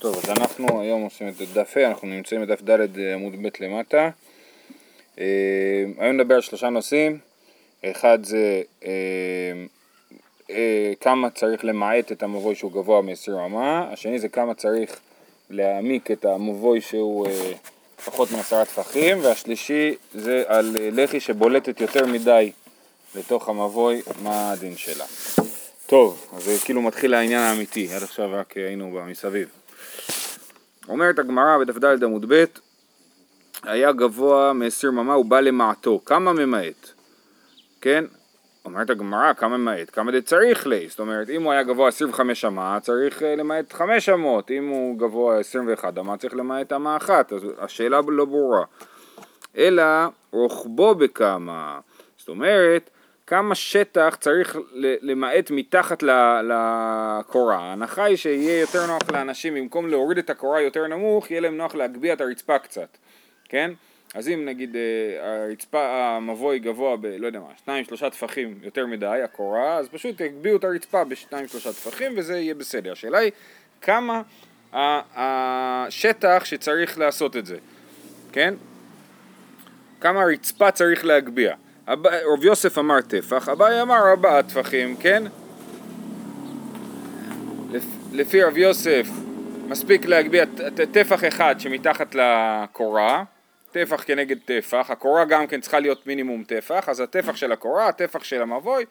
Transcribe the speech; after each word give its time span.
טוב, 0.00 0.16
אז 0.16 0.30
אנחנו 0.30 0.80
היום 0.80 1.02
עושים 1.02 1.28
את 1.28 1.34
דף 1.52 1.76
ה', 1.76 1.88
אנחנו 1.88 2.08
נמצאים 2.08 2.40
בדף 2.42 2.62
ד' 2.62 2.98
עמוד 3.14 3.32
ב' 3.42 3.48
למטה. 3.60 4.10
אה, 5.18 5.24
היום 5.98 6.16
נדבר 6.16 6.34
על 6.34 6.40
שלושה 6.40 6.68
נושאים, 6.68 7.18
אחד 7.84 8.24
זה 8.24 8.62
אה, 8.84 8.90
אה, 10.50 10.92
כמה 11.00 11.30
צריך 11.30 11.64
למעט 11.64 12.12
את 12.12 12.22
המבוי 12.22 12.54
שהוא 12.54 12.72
גבוה 12.72 13.02
מ-20 13.02 13.32
רמה, 13.32 13.88
השני 13.92 14.18
זה 14.18 14.28
כמה 14.28 14.54
צריך 14.54 15.00
להעמיק 15.50 16.10
את 16.10 16.24
המבוי 16.24 16.80
שהוא 16.80 17.26
פחות 18.04 18.32
מעשרה 18.32 18.64
טפחים, 18.64 19.18
והשלישי 19.22 19.94
זה 20.14 20.42
על 20.46 20.76
לחי 20.92 21.20
שבולטת 21.20 21.80
יותר 21.80 22.06
מדי 22.06 22.52
לתוך 23.14 23.48
המבוי, 23.48 24.02
מה 24.22 24.52
הדין 24.52 24.76
שלה. 24.76 25.04
טוב, 25.86 26.26
אז 26.36 26.62
כאילו 26.64 26.82
מתחיל 26.82 27.14
העניין 27.14 27.42
האמיתי, 27.42 27.88
עד 27.94 28.02
עכשיו 28.02 28.30
רק 28.32 28.56
היינו 28.56 29.00
מסביב. 29.06 29.59
אומרת 30.90 31.18
הגמרא 31.18 31.58
בדף 31.58 31.78
ד' 31.78 32.04
עמוד 32.04 32.32
ב', 32.32 32.44
היה 33.62 33.92
גבוה 33.92 34.52
מ-20 34.52 34.90
ממה, 34.90 35.14
הוא 35.14 35.24
בא 35.24 35.40
למעטו. 35.40 36.00
כמה 36.04 36.32
ממעט? 36.32 36.88
כן? 37.80 38.04
אומרת 38.64 38.90
הגמרא, 38.90 39.32
כמה 39.32 39.56
ממעט? 39.56 39.90
כמה 39.92 40.12
דה 40.12 40.20
צריך 40.20 40.66
לי? 40.66 40.88
זאת 40.88 41.00
אומרת, 41.00 41.30
אם 41.30 41.42
הוא 41.42 41.52
היה 41.52 41.62
גבוה 41.62 41.88
25 41.88 42.44
אמה, 42.44 42.78
צריך 42.82 43.22
אה, 43.22 43.36
למעט 43.36 43.72
5 43.72 44.08
אמות. 44.08 44.50
אם 44.50 44.68
הוא 44.68 44.98
גבוה 44.98 45.40
21 45.40 45.98
אמה, 45.98 46.16
צריך 46.16 46.34
למעט 46.34 46.72
אמה 46.72 46.96
אחת. 46.96 47.32
אז 47.32 47.42
השאלה 47.58 48.00
לא 48.08 48.24
ברורה. 48.24 48.64
אלא 49.56 49.82
רוחבו 50.30 50.94
בכמה. 50.94 51.80
זאת 52.18 52.28
אומרת, 52.28 52.90
כמה 53.30 53.54
שטח 53.54 54.16
צריך 54.20 54.56
למעט 54.74 55.50
מתחת 55.50 56.02
לקורה. 56.42 57.56
ההנחה 57.56 58.04
היא 58.04 58.16
שיהיה 58.16 58.60
יותר 58.60 58.86
נוח 58.86 59.10
לאנשים, 59.12 59.54
במקום 59.54 59.88
להוריד 59.88 60.18
את 60.18 60.30
הקורה 60.30 60.60
יותר 60.60 60.86
נמוך, 60.86 61.30
יהיה 61.30 61.40
להם 61.40 61.56
נוח 61.56 61.74
להגביה 61.74 62.12
את 62.12 62.20
הרצפה 62.20 62.58
קצת, 62.58 62.96
כן? 63.44 63.70
אז 64.14 64.28
אם 64.28 64.44
נגיד 64.44 64.76
אה, 64.76 65.44
הרצפה, 65.44 66.16
המבוי 66.16 66.58
גבוה 66.58 66.96
ב... 66.96 67.06
לא 67.06 67.26
יודע 67.26 67.40
מה, 67.40 67.46
שניים 67.64 67.84
שלושה 67.84 68.10
טפחים 68.10 68.58
יותר 68.62 68.86
מדי, 68.86 69.20
הקורה, 69.24 69.76
אז 69.76 69.88
פשוט 69.88 70.20
יגביהו 70.20 70.56
את 70.56 70.64
הרצפה 70.64 71.04
בשניים 71.04 71.48
שלושה 71.48 71.72
טפחים 71.72 72.12
וזה 72.16 72.38
יהיה 72.38 72.54
בסדר. 72.54 72.92
השאלה 72.92 73.18
היא 73.18 73.32
כמה 73.80 74.22
השטח 74.72 76.42
שצריך 76.44 76.98
לעשות 76.98 77.36
את 77.36 77.46
זה, 77.46 77.56
כן? 78.32 78.54
כמה 80.00 80.22
הרצפה 80.22 80.70
צריך 80.70 81.04
להגביה. 81.04 81.56
רב 82.32 82.44
יוסף 82.44 82.78
אמר 82.78 83.00
טפח, 83.00 83.48
אביי 83.48 83.82
אמר 83.82 84.10
ארבעה 84.10 84.42
טפחים, 84.42 84.96
כן? 84.96 85.22
לפי 88.12 88.42
רב 88.42 88.56
יוסף 88.56 89.06
מספיק 89.66 90.04
להגביה 90.04 90.44
טפח 90.92 91.24
אחד 91.24 91.54
שמתחת 91.58 92.14
לקורה, 92.14 93.24
טפח 93.72 94.04
כנגד 94.06 94.36
טפח, 94.44 94.86
הקורה 94.90 95.24
גם 95.24 95.46
כן 95.46 95.60
צריכה 95.60 95.80
להיות 95.80 96.06
מינימום 96.06 96.44
טפח, 96.44 96.88
אז 96.88 97.00
הטפח 97.00 97.36
של 97.36 97.52
הקורה, 97.52 97.88
הטפח 97.88 98.24
של 98.24 98.42
המבוי, 98.42 98.84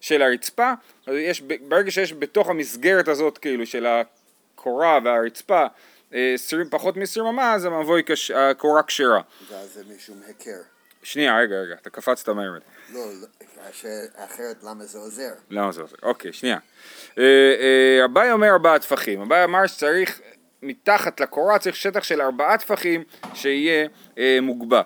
של 0.00 0.22
הרצפה, 0.22 0.72
יש, 1.06 1.40
ברגע 1.40 1.90
שיש 1.90 2.12
בתוך 2.12 2.48
המסגרת 2.48 3.08
הזאת 3.08 3.38
כאילו 3.38 3.66
של 3.66 3.86
הקורה 3.86 4.98
והרצפה 5.04 5.66
20, 6.12 6.70
פחות 6.70 6.96
מ-20 6.96 7.20
אמה, 7.20 7.54
אז 7.54 7.64
המבוי, 7.64 8.02
הקורה 8.34 8.82
כשרה. 8.82 9.20
ואז 9.50 9.72
זה 9.74 9.82
משום 9.96 10.16
היכר. 10.26 10.75
שנייה, 11.06 11.38
רגע, 11.38 11.56
רגע, 11.56 11.74
אתה 11.74 11.90
קפצת 11.90 12.28
מהר. 12.28 12.52
לא, 12.94 13.00
אחרת 14.14 14.56
למה 14.64 14.84
זה 14.84 14.98
עוזר? 14.98 15.32
למה 15.50 15.72
זה 15.72 15.80
עוזר? 15.80 15.96
אוקיי, 16.02 16.32
שנייה. 16.32 16.58
אה, 17.18 17.24
אה, 17.60 18.04
אביי 18.04 18.32
אומר 18.32 18.48
ארבעה 18.52 18.78
טפחים. 18.78 19.20
אביי 19.20 19.44
אמר 19.44 19.66
שצריך, 19.66 20.20
מתחת 20.62 21.20
לקורה 21.20 21.58
צריך 21.58 21.76
שטח 21.76 22.02
של 22.02 22.20
ארבעה 22.20 22.58
טפחים 22.58 23.04
שיהיה 23.34 23.88
אה, 24.18 24.38
מוגבה. 24.42 24.82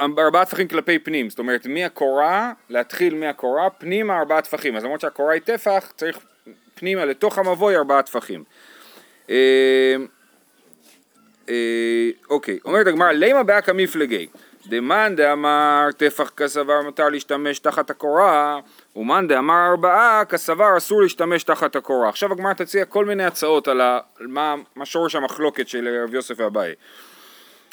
ארבעה 0.00 0.44
טפחים 0.44 0.68
כלפי 0.68 0.98
פנים, 0.98 1.30
זאת 1.30 1.38
אומרת 1.38 1.66
מהקורה, 1.66 2.52
להתחיל 2.68 3.14
מהקורה, 3.14 3.70
פנימה 3.70 4.18
ארבעה 4.18 4.42
טפחים. 4.42 4.76
אז 4.76 4.84
למרות 4.84 5.00
שהקורה 5.00 5.32
היא 5.32 5.42
טפח, 5.42 5.92
צריך 5.96 6.18
פנימה 6.74 7.04
לתוך 7.04 7.38
המבוי 7.38 7.76
ארבעה 7.76 8.02
טפחים. 8.02 8.44
אוקיי, 12.30 12.58
אומרת 12.64 12.86
הגמרא, 12.86 13.12
לימה 13.12 13.42
באקא 13.42 13.72
מפלגי. 13.72 14.28
דמאן 14.66 15.16
דאמר 15.16 15.88
טפח 15.96 16.30
כסבר 16.36 16.82
מותר 16.82 17.08
להשתמש 17.08 17.58
תחת 17.58 17.90
הקורה 17.90 18.60
ומאן 18.96 19.28
דאמר 19.28 19.68
ארבעה 19.70 20.24
כסבר 20.24 20.76
אסור 20.76 21.02
להשתמש 21.02 21.42
תחת 21.42 21.76
הקורה. 21.76 22.08
עכשיו 22.08 22.32
הגמרא 22.32 22.52
תציע 22.52 22.84
כל 22.84 23.04
מיני 23.04 23.24
הצעות 23.24 23.68
על 23.68 23.80
מה, 24.20 24.54
מה 24.76 24.86
שורש 24.86 25.14
המחלוקת 25.14 25.68
של 25.68 26.02
רב 26.04 26.14
יוסף 26.14 26.34
ואביי. 26.36 26.74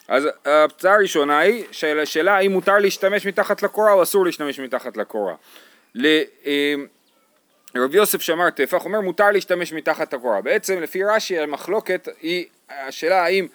אז 0.08 0.28
ההצעה 0.46 0.94
הראשונה 0.96 1.40
היא 1.40 1.64
של 1.72 2.00
השאלה 2.00 2.36
האם 2.36 2.52
מותר 2.52 2.78
להשתמש 2.78 3.26
מתחת 3.26 3.64
לקורה 3.64 3.92
או 3.94 4.04
אסור 4.04 4.26
להשתמש 4.26 4.60
מתחת 4.60 4.98
לקורה. 4.98 5.36
אה, 6.06 6.74
רב 7.76 7.96
יוסף 7.96 8.22
שאמר 8.22 8.50
טפח 8.50 8.86
אומר 8.86 9.02
מותר 9.02 9.32
להשתמש 9.32 9.74
מתחת 9.74 10.14
הקורה. 10.14 10.42
בעצם 10.42 10.82
לפי 10.82 11.04
רש"י 11.04 11.40
המחלוקת 11.40 12.08
היא 12.22 12.46
השאלה 12.70 13.24
האם 13.24 13.48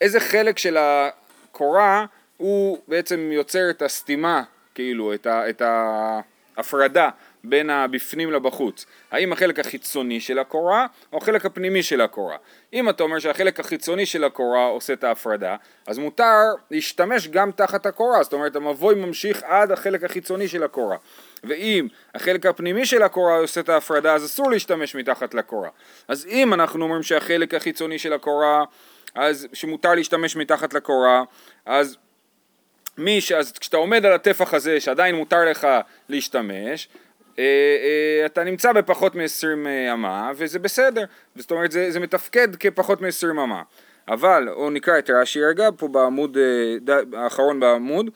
איזה 0.00 0.20
חלק 0.20 0.58
של 0.58 0.76
הקורה 0.80 2.06
הוא 2.36 2.78
בעצם 2.88 3.30
יוצר 3.32 3.70
את 3.70 3.82
הסתימה, 3.82 4.42
כאילו, 4.74 5.14
את, 5.14 5.26
ה, 5.26 5.50
את 5.50 5.62
ההפרדה 6.56 7.08
בין 7.44 7.70
הבפנים 7.70 8.32
לבחוץ. 8.32 8.86
האם 9.10 9.32
החלק 9.32 9.58
החיצוני 9.58 10.20
של 10.20 10.38
הקורה 10.38 10.86
או 11.12 11.18
החלק 11.18 11.46
הפנימי 11.46 11.82
של 11.82 12.00
הקורה. 12.00 12.36
אם 12.72 12.88
אתה 12.88 13.02
אומר 13.02 13.18
שהחלק 13.18 13.60
החיצוני 13.60 14.06
של 14.06 14.24
הקורה 14.24 14.64
עושה 14.64 14.92
את 14.92 15.04
ההפרדה, 15.04 15.56
אז 15.86 15.98
מותר 15.98 16.42
להשתמש 16.70 17.28
גם 17.28 17.50
תחת 17.50 17.86
הקורה, 17.86 18.22
זאת 18.22 18.32
אומרת 18.32 18.56
המבוי 18.56 18.94
ממשיך 18.94 19.42
עד 19.42 19.72
החלק 19.72 20.04
החיצוני 20.04 20.48
של 20.48 20.62
הקורה. 20.62 20.96
ואם 21.44 21.88
החלק 22.14 22.46
הפנימי 22.46 22.86
של 22.86 23.02
הקורה 23.02 23.38
עושה 23.38 23.60
את 23.60 23.68
ההפרדה, 23.68 24.14
אז 24.14 24.24
אסור 24.24 24.50
להשתמש 24.50 24.94
מתחת 24.94 25.34
לקורה. 25.34 25.68
אז 26.08 26.26
אם 26.26 26.54
אנחנו 26.54 26.84
אומרים 26.84 27.02
שהחלק 27.02 27.54
החיצוני 27.54 27.98
של 27.98 28.12
הקורה, 28.12 28.64
אז 29.14 29.48
שמותר 29.52 29.94
להשתמש 29.94 30.36
מתחת 30.36 30.74
לקורה, 30.74 31.22
אז 31.66 31.96
מי 32.98 33.20
ש... 33.20 33.32
אז 33.32 33.52
כשאתה 33.52 33.76
עומד 33.76 34.06
על 34.06 34.12
הטפח 34.12 34.54
הזה 34.54 34.80
שעדיין 34.80 35.14
מותר 35.14 35.44
לך 35.50 35.68
להשתמש, 36.08 36.88
אה, 37.38 37.44
אה, 37.44 38.26
אתה 38.26 38.44
נמצא 38.44 38.72
בפחות 38.72 39.14
מ-20 39.14 39.66
אה, 39.66 39.92
אמה 39.92 40.30
וזה 40.36 40.58
בסדר, 40.58 41.04
זאת 41.36 41.50
אומרת 41.50 41.72
זה, 41.72 41.90
זה 41.90 42.00
מתפקד 42.00 42.56
כפחות 42.56 43.00
מ-20 43.00 43.30
אמה. 43.30 43.62
אבל, 44.08 44.48
או 44.48 44.70
נקרא 44.70 44.98
את 44.98 45.10
רש"י 45.10 45.44
רגע, 45.44 45.68
פה 45.76 45.88
בעמוד, 45.88 46.36
האחרון 47.12 47.60
בעמוד, 47.60 48.10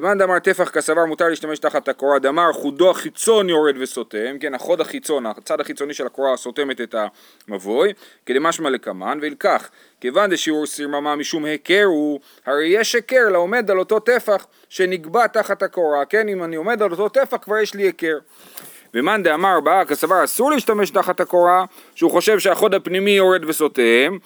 מאן 0.00 0.18
דאמר 0.18 0.38
טפח 0.38 0.70
כסבר 0.70 1.04
מותר 1.04 1.28
להשתמש 1.28 1.58
תחת 1.58 1.88
הקורה, 1.88 2.18
דאמר 2.18 2.52
חודו 2.52 2.90
החיצון 2.90 3.48
יורד 3.48 3.74
וסותם, 3.78 4.38
כן, 4.40 4.54
החוד 4.54 4.80
החיצון, 4.80 5.26
הצד 5.26 5.60
החיצוני 5.60 5.94
של 5.94 6.06
הקורה 6.06 6.36
סותמת 6.36 6.80
את 6.80 6.94
המבוי, 7.48 7.92
כדמשמע 8.26 8.70
לקמן, 8.70 9.18
וילקח, 9.22 9.70
כיוון 10.00 10.30
דשיעור 10.30 10.66
סרממה 10.66 11.16
משום 11.16 11.44
היכר 11.44 11.84
הוא, 11.84 12.20
הרי 12.46 12.66
יש 12.66 12.94
היכר 12.94 13.28
לעומד 13.28 13.70
על 13.70 13.78
אותו 13.78 14.00
טפח 14.00 14.46
שנקבע 14.68 15.26
תחת 15.26 15.62
הקורה, 15.62 16.04
כן, 16.04 16.28
אם 16.28 16.44
אני 16.44 16.56
עומד 16.56 16.82
על 16.82 16.90
אותו 16.90 17.08
טפח 17.08 17.36
כבר 17.42 17.58
יש 17.58 17.74
לי 17.74 17.82
היכר. 17.82 18.18
ומאן 18.94 19.22
דאמר 19.22 19.60
באה 19.60 19.84
כסבר 19.84 20.24
אסור 20.24 20.50
להשתמש 20.50 20.90
תחת 20.90 21.20
הקורה, 21.20 21.64
שהוא 21.94 22.10
חושב 22.10 22.38
שהחוד 22.38 22.74
הפנימי 22.74 23.10
יורד 23.10 23.44
וסותם, 23.44 24.18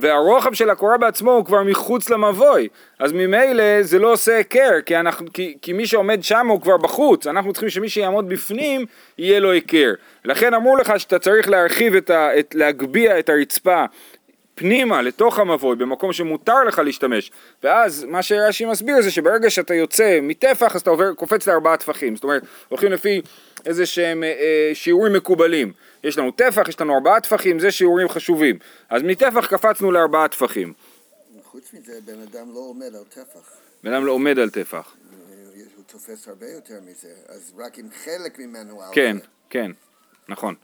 והרוחב 0.00 0.54
של 0.54 0.70
הקורה 0.70 0.98
בעצמו 0.98 1.30
הוא 1.30 1.44
כבר 1.44 1.62
מחוץ 1.62 2.10
למבוי, 2.10 2.68
אז 2.98 3.12
ממילא 3.12 3.82
זה 3.82 3.98
לא 3.98 4.12
עושה 4.12 4.36
היכר, 4.36 4.80
כי, 4.86 4.94
כי, 5.32 5.56
כי 5.62 5.72
מי 5.72 5.86
שעומד 5.86 6.22
שם 6.22 6.46
הוא 6.46 6.60
כבר 6.60 6.76
בחוץ, 6.76 7.26
אנחנו 7.26 7.52
צריכים 7.52 7.70
שמי 7.70 7.88
שיעמוד 7.88 8.28
בפנים 8.28 8.86
יהיה 9.18 9.40
לו 9.40 9.50
היכר. 9.50 9.92
לכן 10.24 10.54
אמרו 10.54 10.76
לך 10.76 11.00
שאתה 11.00 11.18
צריך 11.18 11.48
להרחיב 11.48 11.94
את 11.94 12.10
ה... 12.10 12.38
את, 12.38 12.54
להגביה 12.54 13.18
את 13.18 13.28
הרצפה 13.28 13.84
פנימה 14.54 15.02
לתוך 15.02 15.38
המבוי 15.38 15.76
במקום 15.76 16.12
שמותר 16.12 16.64
לך 16.64 16.78
להשתמש. 16.78 17.30
ואז 17.62 18.04
מה 18.04 18.22
שרש"י 18.22 18.64
מסביר 18.64 19.02
זה 19.02 19.10
שברגע 19.10 19.50
שאתה 19.50 19.74
יוצא 19.74 20.18
מטפח 20.22 20.74
אז 20.76 20.80
אתה 20.80 20.90
עובר, 20.90 21.12
קופץ 21.14 21.48
לארבעה 21.48 21.76
טפחים. 21.76 22.14
זאת 22.14 22.24
אומרת 22.24 22.42
הולכים 22.68 22.92
לפי 22.92 23.20
איזה 23.66 23.86
שהם 23.86 24.24
אה, 24.24 24.28
אה, 24.28 24.70
שיעורים 24.74 25.12
מקובלים. 25.12 25.72
יש 26.04 26.18
לנו 26.18 26.30
טפח, 26.30 26.68
יש 26.68 26.80
לנו 26.80 26.94
ארבעה 26.94 27.20
טפחים, 27.20 27.58
זה 27.58 27.70
שיעורים 27.70 28.08
חשובים. 28.08 28.58
אז 28.90 29.02
מטפח 29.02 29.46
קפצנו 29.46 29.92
לארבעה 29.92 30.28
טפחים. 30.28 30.72
חוץ 31.44 31.74
מזה 31.74 31.98
בן 32.04 32.20
אדם 32.20 32.54
לא 32.54 32.58
עומד 32.58 32.94
על 32.94 33.04
טפח. 33.08 33.56
בן 33.84 33.92
אדם 33.92 34.06
לא 34.06 34.12
עומד 34.12 34.38
על 34.38 34.50
טפח. 34.50 34.94
אה, 34.96 35.62
הוא 35.76 35.84
תופס 35.86 36.28
הרבה 36.28 36.46
יותר 36.46 36.80
מזה. 36.82 37.08
אז 37.28 37.52
רק 37.58 37.78
עם 37.78 37.88
חלק 38.04 38.38
ממנו 38.38 38.80
כן, 38.92 39.16
כן, 39.50 39.70
נכון. 40.28 40.54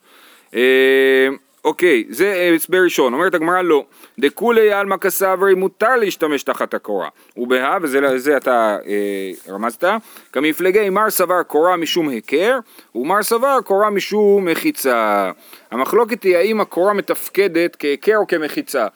אה, 0.55 1.29
אוקיי, 1.64 2.05
זה 2.09 2.32
אה, 2.32 2.55
הסבר 2.55 2.79
ראשון, 2.85 3.14
אומרת 3.14 3.35
הגמרא 3.35 3.62
לא, 3.62 3.85
דכולי 4.19 4.73
עלמא 4.73 4.97
כסברי 4.97 5.55
מותר 5.55 5.97
להשתמש 5.97 6.43
תחת 6.43 6.75
הקורה, 6.75 7.09
ובהא, 7.37 7.79
וזה 7.82 8.37
אתה 8.37 8.79
אה, 8.87 9.53
רמזת, 9.55 9.85
כמפלגי 10.32 10.91
מר 10.91 11.11
סבר 11.11 11.43
קורה 11.43 11.76
משום 11.76 12.09
היכר, 12.09 12.59
ומר 12.94 13.23
סבר 13.23 13.59
קורה 13.64 13.91
משום 13.91 14.44
מחיצה. 14.44 15.31
המחלוקת 15.70 16.23
היא 16.23 16.37
האם 16.37 16.61
הקורה 16.61 16.93
מתפקדת 16.93 17.76
כהיכר 17.76 18.17
או 18.17 18.26
כמחיצה. 18.26 18.87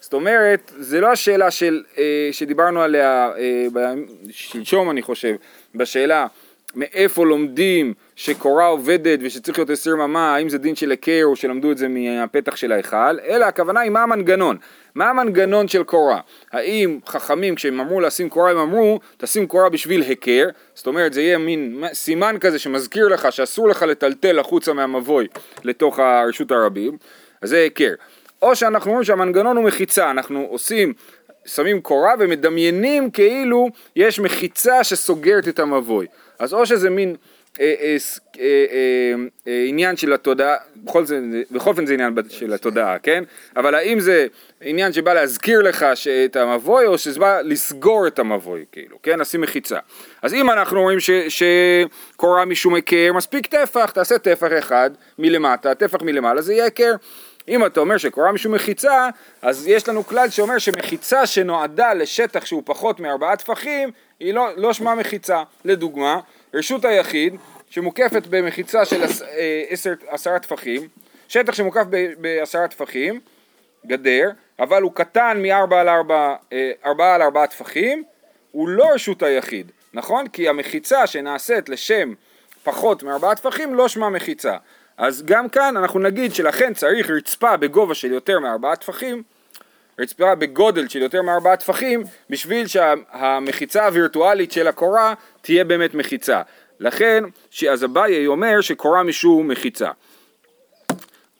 זאת 0.00 0.12
אומרת, 0.12 0.72
זה 0.76 1.00
לא 1.00 1.12
השאלה 1.12 1.50
של, 1.50 1.82
אה, 1.98 2.28
שדיברנו 2.32 2.82
עליה 2.82 3.30
שלשום 4.30 4.90
אני 4.90 5.02
חושב, 5.02 5.34
בשאלה 5.74 6.26
מאיפה 6.74 7.26
לומדים 7.26 7.94
שקורה 8.16 8.66
עובדת 8.66 9.18
ושצריך 9.22 9.58
להיות 9.58 9.70
עשרים 9.70 10.00
אמה, 10.00 10.34
האם 10.34 10.48
זה 10.48 10.58
דין 10.58 10.76
של 10.76 10.90
היכר 10.90 11.22
או 11.24 11.36
שלמדו 11.36 11.72
את 11.72 11.78
זה 11.78 11.88
מהפתח 11.88 12.56
של 12.56 12.72
ההיכל, 12.72 13.18
אלא 13.28 13.44
הכוונה 13.44 13.80
היא 13.80 13.90
מה 13.90 14.02
המנגנון, 14.02 14.56
מה 14.94 15.10
המנגנון 15.10 15.68
של 15.68 15.82
קורה, 15.82 16.20
האם 16.52 16.98
חכמים 17.06 17.54
כשהם 17.54 17.80
אמרו 17.80 18.00
לשים 18.00 18.28
קורה 18.28 18.50
הם 18.50 18.58
אמרו 18.58 19.00
תשים 19.16 19.46
קורה 19.46 19.68
בשביל 19.68 20.02
היכר, 20.02 20.48
זאת 20.74 20.86
אומרת 20.86 21.12
זה 21.12 21.22
יהיה 21.22 21.38
מין 21.38 21.84
סימן 21.92 22.36
כזה 22.40 22.58
שמזכיר 22.58 23.08
לך 23.08 23.32
שאסור 23.32 23.68
לך 23.68 23.82
לטלטל 23.82 24.38
החוצה 24.38 24.72
מהמבוי 24.72 25.26
לתוך 25.64 25.98
הרשות 25.98 26.52
הרבים, 26.52 26.96
אז 27.42 27.48
זה 27.48 27.56
היכר, 27.56 27.94
או 28.42 28.56
שאנחנו 28.56 28.90
אומרים 28.90 29.04
שהמנגנון 29.04 29.56
הוא 29.56 29.64
מחיצה, 29.64 30.10
אנחנו 30.10 30.46
עושים 30.50 30.92
שמים 31.46 31.80
קורה 31.80 32.14
ומדמיינים 32.18 33.10
כאילו 33.10 33.68
יש 33.96 34.20
מחיצה 34.20 34.84
שסוגרת 34.84 35.48
את 35.48 35.58
המבוי. 35.58 36.06
אז 36.40 36.54
או 36.54 36.66
שזה 36.66 36.90
מין 36.90 37.16
אה, 37.60 37.74
אה, 37.80 37.96
אה, 39.48 39.64
עניין 39.68 39.96
של 39.96 40.12
התודעה, 40.12 40.56
בכל, 40.76 41.04
זה, 41.04 41.20
בכל 41.50 41.70
אופן 41.70 41.86
זה 41.86 41.94
עניין 41.94 42.14
של 42.28 42.52
התודעה, 42.52 42.98
כן? 42.98 43.24
אבל 43.56 43.74
האם 43.74 44.00
זה 44.00 44.26
עניין 44.60 44.92
שבא 44.92 45.14
להזכיר 45.14 45.62
לך 45.62 45.86
את 46.24 46.36
המבוי 46.36 46.86
או 46.86 46.98
שזה 46.98 47.20
בא 47.20 47.40
לסגור 47.40 48.06
את 48.06 48.18
המבוי, 48.18 48.64
כאילו, 48.72 48.96
כן? 49.02 49.18
לשים 49.18 49.40
מחיצה. 49.40 49.78
אז 50.22 50.34
אם 50.34 50.50
אנחנו 50.50 50.82
רואים 50.82 50.98
שקורה 51.28 52.44
משום 52.44 52.74
היכר, 52.74 53.12
מספיק 53.12 53.46
טפח, 53.46 53.90
תעשה 53.90 54.18
טפח 54.18 54.48
אחד 54.58 54.90
מלמטה, 55.18 55.74
טפח 55.74 56.02
מלמעלה, 56.02 56.42
זה 56.42 56.52
יהיה 56.52 56.64
היכר. 56.64 56.92
אם 57.48 57.66
אתה 57.66 57.80
אומר 57.80 57.96
שקורה 57.96 58.32
משום 58.32 58.54
מחיצה, 58.54 59.08
אז 59.42 59.66
יש 59.66 59.88
לנו 59.88 60.06
כלל 60.06 60.30
שאומר 60.30 60.58
שמחיצה 60.58 61.26
שנועדה 61.26 61.94
לשטח 61.94 62.44
שהוא 62.44 62.62
פחות 62.64 63.00
מארבעה 63.00 63.36
טפחים, 63.36 63.90
היא 64.20 64.34
לא, 64.34 64.48
לא 64.56 64.72
שמה 64.72 64.94
מחיצה. 64.94 65.42
לדוגמה, 65.64 66.20
רשות 66.54 66.84
היחיד 66.84 67.36
שמוקפת 67.70 68.26
במחיצה 68.26 68.84
של 68.84 69.02
עש, 69.02 69.22
אה, 69.22 69.62
עשר, 69.68 69.92
עשרה 70.06 70.38
טפחים, 70.38 70.88
שטח 71.28 71.54
שמוקף 71.54 71.84
בעשרה 72.18 72.68
טפחים, 72.68 73.20
גדר, 73.86 74.30
אבל 74.58 74.82
הוא 74.82 74.92
קטן 74.94 75.42
מארבעה 75.42 75.80
על 75.80 75.88
ארבעה, 75.88 76.36
אה, 76.52 76.72
ארבעה 76.84 77.14
על 77.14 77.22
ארבעה 77.22 77.46
טפחים, 77.46 78.02
הוא 78.52 78.68
לא 78.68 78.90
רשות 78.94 79.22
היחיד, 79.22 79.72
נכון? 79.94 80.28
כי 80.28 80.48
המחיצה 80.48 81.06
שנעשית 81.06 81.68
לשם 81.68 82.14
פחות 82.64 83.02
מארבעה 83.02 83.34
טפחים 83.34 83.74
לא 83.74 83.88
שמה 83.88 84.10
מחיצה. 84.10 84.56
אז 84.96 85.22
גם 85.22 85.48
כאן 85.48 85.76
אנחנו 85.76 86.00
נגיד 86.00 86.34
שלכן 86.34 86.74
צריך 86.74 87.10
רצפה 87.10 87.56
בגובה 87.56 87.94
של 87.94 88.12
יותר 88.12 88.38
מארבעה 88.38 88.76
טפחים, 88.76 89.22
רצפה 90.00 90.34
בגודל 90.34 90.88
של 90.88 91.02
יותר 91.02 91.22
מארבעה 91.22 91.56
טפחים, 91.56 92.02
בשביל 92.30 92.66
שהמחיצה 92.66 93.86
הווירטואלית 93.86 94.52
של 94.52 94.68
הקורה 94.68 95.14
תהיה 95.40 95.64
באמת 95.64 95.94
מחיצה. 95.94 96.42
לכן, 96.80 97.24
אז 97.70 97.84
אביי 97.84 98.26
אומר 98.26 98.60
שקורה 98.60 99.02
משום 99.02 99.48
מחיצה. 99.48 99.90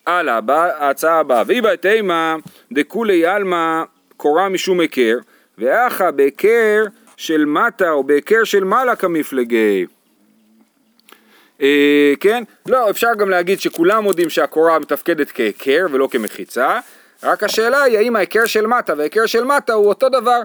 הלאה, 0.07 0.39
ההצעה 0.79 1.19
הבאה, 1.19 1.43
ואי 1.47 1.61
בתימה 1.61 2.37
דכולי 2.73 3.27
עלמא 3.27 3.83
קורה 4.17 4.49
משום 4.49 4.81
היכר, 4.81 5.19
ואחא 5.59 6.11
בהיכר 6.11 6.85
של 7.17 7.45
מטה 7.45 7.91
או 7.91 8.05
בהיכר 8.05 8.45
של 8.45 8.65
מעלה 8.65 8.97
כמפלגי. 8.97 9.87
אה, 11.63 12.13
כן? 12.21 12.45
לא, 12.67 12.91
אפשר 12.91 13.15
גם 13.19 13.31
להגיד 13.31 13.61
שכולם 13.61 14.05
מודים 14.05 14.31
שהקורה 14.31 14.79
מתפקדת 14.79 15.31
כהיכר 15.31 15.87
ולא 15.91 16.09
כמחיצה, 16.11 16.81
רק 17.23 17.43
השאלה 17.43 17.83
היא 17.83 17.99
האם 17.99 18.17
ההיכר 18.17 18.47
של 18.47 18.67
מטה 18.67 18.95
וההיכר 18.97 19.27
של 19.27 19.45
מטה 19.45 19.73
הוא 19.73 19.89
אותו 19.89 20.09
דבר. 20.09 20.41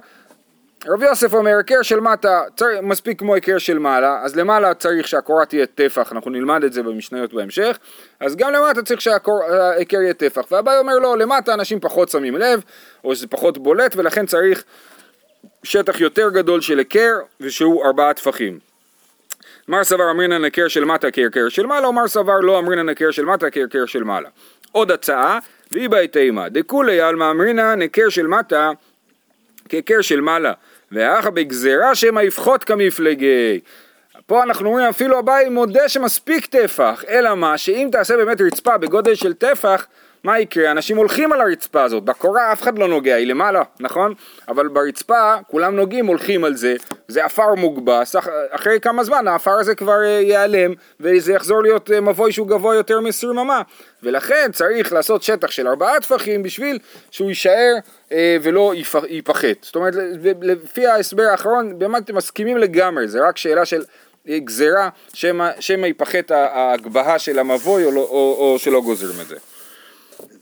רבי 0.87 1.05
יוסף 1.05 1.33
אומר, 1.33 1.57
היכר 1.57 1.81
של 1.81 1.99
מטה 1.99 2.41
צר... 2.55 2.65
מספיק 2.81 3.19
כמו 3.19 3.35
היכר 3.35 3.57
של 3.57 3.79
מעלה, 3.79 4.21
אז 4.23 4.35
למעלה 4.35 4.73
צריך 4.73 5.07
שהקורה 5.07 5.45
תהיה 5.45 5.65
טפח, 5.65 6.11
אנחנו 6.11 6.31
נלמד 6.31 6.63
את 6.63 6.73
זה 6.73 6.83
במשניות 6.83 7.33
בהמשך, 7.33 7.77
אז 8.19 8.35
גם 8.35 8.53
למטה 8.53 8.81
צריך 8.81 9.01
שההיכר 9.01 10.01
יהיה 10.01 10.13
טפח, 10.13 10.41
והבאי 10.51 10.77
אומר 10.77 10.99
לא, 10.99 11.17
למטה 11.17 11.53
אנשים 11.53 11.79
פחות 11.79 12.09
שמים 12.09 12.37
לב, 12.37 12.63
או 13.03 13.15
שזה 13.15 13.27
פחות 13.27 13.57
בולט, 13.57 13.95
ולכן 13.95 14.25
צריך 14.25 14.63
שטח 15.63 16.01
יותר 16.01 16.29
גדול 16.29 16.61
של 16.61 16.77
היכר, 16.77 17.13
ושהוא 17.41 17.85
ארבעה 17.85 18.13
טפחים. 18.13 18.59
מר 19.67 19.83
סבר 19.83 20.11
אמרינן 20.11 20.43
היכר 20.43 20.67
של 20.67 20.85
מטה 20.85 21.11
כהיכר 21.11 21.49
של 21.49 21.65
מעלה, 21.65 21.87
או 21.87 21.93
מר 21.93 22.07
סבר 22.07 22.39
לא 22.39 22.59
אמרינן 22.59 22.89
היכר 22.89 23.11
של 23.11 23.25
מטה 23.25 23.49
כהיכר 23.49 23.85
של 23.85 24.03
מעלה. 24.03 24.29
עוד 24.71 24.91
הצעה, 24.91 25.39
והיא 25.71 25.89
בהתאמה, 25.89 26.49
דכולי 26.49 27.01
עלמא 27.01 27.31
אמרינן 27.31 27.81
היכר 27.81 28.09
של 28.09 28.27
מטה 28.27 28.71
כהיכר 29.69 30.01
של 30.01 30.21
מעלה, 30.21 30.53
ואחא 30.91 31.29
בגזירה 31.29 31.95
שמא 31.95 32.19
יפחות 32.19 32.63
כמפלגי. 32.63 33.59
פה 34.25 34.43
אנחנו 34.43 34.69
רואים 34.69 34.85
אפילו 34.85 35.19
הבית 35.19 35.47
מודה 35.47 35.89
שמספיק 35.89 36.45
טפח, 36.45 37.03
אלא 37.09 37.35
מה, 37.35 37.57
שאם 37.57 37.89
תעשה 37.91 38.17
באמת 38.17 38.41
רצפה 38.41 38.77
בגודל 38.77 39.15
של 39.15 39.33
טפח, 39.33 39.87
מה 40.25 40.39
יקרה? 40.39 40.71
אנשים 40.71 40.97
הולכים 40.97 41.31
על 41.31 41.41
הרצפה 41.41 41.83
הזאת, 41.83 42.03
בקורה 42.03 42.53
אף 42.53 42.61
אחד 42.61 42.79
לא 42.79 42.87
נוגע, 42.87 43.15
היא 43.15 43.27
למעלה, 43.27 43.63
נכון? 43.79 44.13
אבל 44.47 44.67
ברצפה 44.67 45.35
כולם 45.47 45.75
נוגעים, 45.75 46.05
הולכים 46.05 46.43
על 46.43 46.55
זה, 46.55 46.75
זה 47.07 47.25
עפר 47.25 47.55
מוגבס, 47.55 48.15
אחרי 48.49 48.79
כמה 48.79 49.03
זמן 49.03 49.27
העפר 49.27 49.51
הזה 49.51 49.75
כבר 49.75 50.03
אה, 50.03 50.07
ייעלם, 50.07 50.73
וזה 50.99 51.33
יחזור 51.33 51.61
להיות 51.61 51.91
אה, 51.91 52.01
מבוי 52.01 52.31
שהוא 52.31 52.47
גבוה 52.47 52.75
יותר 52.75 52.99
מ-20 52.99 53.31
אמה, 53.31 53.61
ולכן 54.03 54.49
צריך 54.53 54.93
לעשות 54.93 55.23
שטח 55.23 55.51
של 55.51 55.67
ארבעה 55.67 55.99
טפחים 55.99 56.43
בשביל 56.43 56.79
שהוא 57.11 57.29
יישאר 57.29 57.75
אה, 58.11 58.37
ולא 58.43 58.73
ייפחת. 59.09 59.57
זאת 59.61 59.75
אומרת, 59.75 59.93
לפי 60.41 60.87
ההסבר 60.87 61.23
האחרון, 61.23 61.79
באמת 61.79 62.03
אתם 62.03 62.15
מסכימים 62.15 62.57
לגמרי, 62.57 63.07
זה 63.07 63.27
רק 63.27 63.37
שאלה 63.37 63.65
של... 63.65 63.81
גזירה 64.29 64.89
שמא 65.59 65.85
ייפחת 65.85 66.31
ההגבהה 66.31 67.19
של 67.19 67.39
המבוי 67.39 67.85
או, 67.85 67.91
לא, 67.91 68.01
או, 68.01 68.37
או 68.39 68.59
שלא 68.59 68.81
גוזרים 68.81 69.21
את 69.21 69.27
זה. 69.27 69.35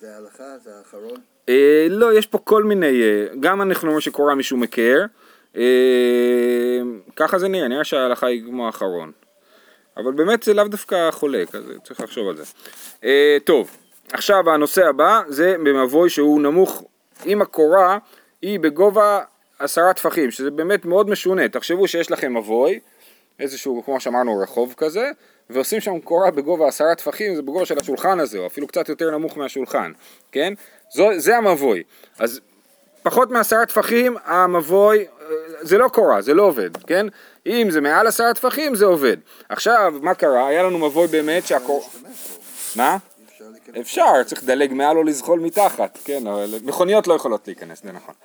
ההלכה? 0.08 0.58
זה 0.64 0.70
האחרון? 0.78 1.22
אה, 1.50 1.88
לא, 1.90 2.18
יש 2.18 2.28
פה 2.28 2.38
כל 2.38 2.64
מיני, 2.64 3.02
אה, 3.02 3.26
גם 3.40 3.62
אנחנו 3.62 3.88
אומרים 3.88 4.02
שקורה 4.02 4.36
משום 4.36 4.62
היכר, 4.62 5.06
אה, 5.58 6.82
ככה 7.16 7.40
זה 7.40 7.48
נראה, 7.48 7.68
נראה 7.68 7.84
שההלכה 7.84 8.28
היא 8.28 8.44
כמו 8.46 8.66
האחרון. 8.66 9.12
אבל 9.98 10.12
באמת 10.12 10.44
זה 10.44 10.54
לאו 10.54 10.68
דווקא 10.68 11.12
חולק, 11.12 11.56
אז 11.56 11.64
צריך 11.84 12.02
לחשוב 12.02 12.30
על 12.30 12.38
זה. 12.38 12.44
אה, 13.04 13.38
טוב, 13.44 13.78
עכשיו 14.14 14.50
הנושא 14.50 14.86
הבא 14.86 15.22
זה 15.28 15.56
במבוי 15.64 16.10
שהוא 16.10 16.42
נמוך, 16.42 16.84
אם 17.26 17.42
הקורה 17.42 17.98
היא 18.42 18.60
בגובה 18.60 19.22
עשרה 19.60 19.94
טפחים, 19.94 20.32
שזה 20.32 20.52
באמת 20.52 20.86
מאוד 20.86 21.10
משונה. 21.10 21.50
תחשבו 21.50 21.88
שיש 21.88 22.12
לכם 22.12 22.38
מבוי, 22.38 22.80
איזשהו, 23.40 23.84
כמו 23.86 24.00
שאמרנו, 24.00 24.40
רחוב 24.40 24.74
כזה, 24.78 25.12
ועושים 25.50 25.82
שם 25.82 26.00
קורה 26.00 26.32
בגובה 26.32 26.68
עשרה 26.68 26.96
טפחים, 26.96 27.36
זה 27.36 27.42
בגובה 27.42 27.66
של 27.66 27.78
השולחן 27.78 28.20
הזה, 28.20 28.38
או 28.38 28.48
אפילו 28.48 28.68
קצת 28.68 28.90
יותר 28.90 29.12
נמוך 29.12 29.38
מהשולחן, 29.38 29.92
כן? 30.32 30.54
זו, 30.94 31.10
זה 31.18 31.38
המבוי. 31.38 31.84
אז 32.20 32.40
פחות 33.04 33.32
מעשרה 33.32 33.66
טפחים, 33.66 34.18
המבוי, 34.26 34.98
אה, 35.00 35.06
זה 35.62 35.78
לא 35.78 35.88
קורה, 35.88 36.22
זה 36.22 36.34
לא 36.34 36.44
עובד, 36.44 36.78
כן? 36.78 37.08
אם 37.46 37.68
זה 37.72 37.82
מעל 37.82 38.08
עשרה 38.08 38.34
טפחים, 38.34 38.76
זה 38.76 38.86
עובד. 38.86 39.18
עכשיו, 39.50 39.94
מה 40.02 40.14
קרה? 40.14 40.48
היה 40.48 40.64
לנו 40.64 40.78
מבוי 40.78 41.08
באמת 41.08 41.48
שהקור... 41.48 41.90
מה? 42.76 42.98
אפשר, 43.80 44.24
צריך 44.26 44.44
לדלג 44.44 44.74
מעל 44.74 44.98
או 44.98 45.04
לזחול 45.04 45.40
מתחת, 45.40 46.00
כן, 46.06 46.28
אבל 46.28 46.56
מכוניות 46.64 47.08
לא 47.08 47.14
יכולות 47.14 47.48
להיכנס, 47.48 47.84
זה 47.84 47.92
נכון. 47.92 48.16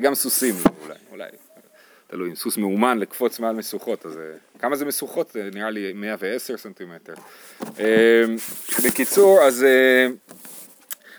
גם 0.00 0.14
סוסים 0.14 0.54
אולי, 0.82 0.94
אולי. 1.12 1.28
תלוי, 2.10 2.36
סוס 2.36 2.56
מאומן 2.56 2.98
לקפוץ 2.98 3.38
מעל 3.40 3.54
משוכות, 3.54 4.06
אז 4.06 4.18
אה, 4.18 4.22
כמה 4.58 4.76
זה 4.76 4.84
משוכות? 4.84 5.36
נראה 5.54 5.70
לי 5.70 5.92
110 5.92 6.56
סנטימטר. 6.56 7.14
אה, 7.80 8.24
בקיצור, 8.84 9.42
אז, 9.42 9.64
אה, 9.64 10.06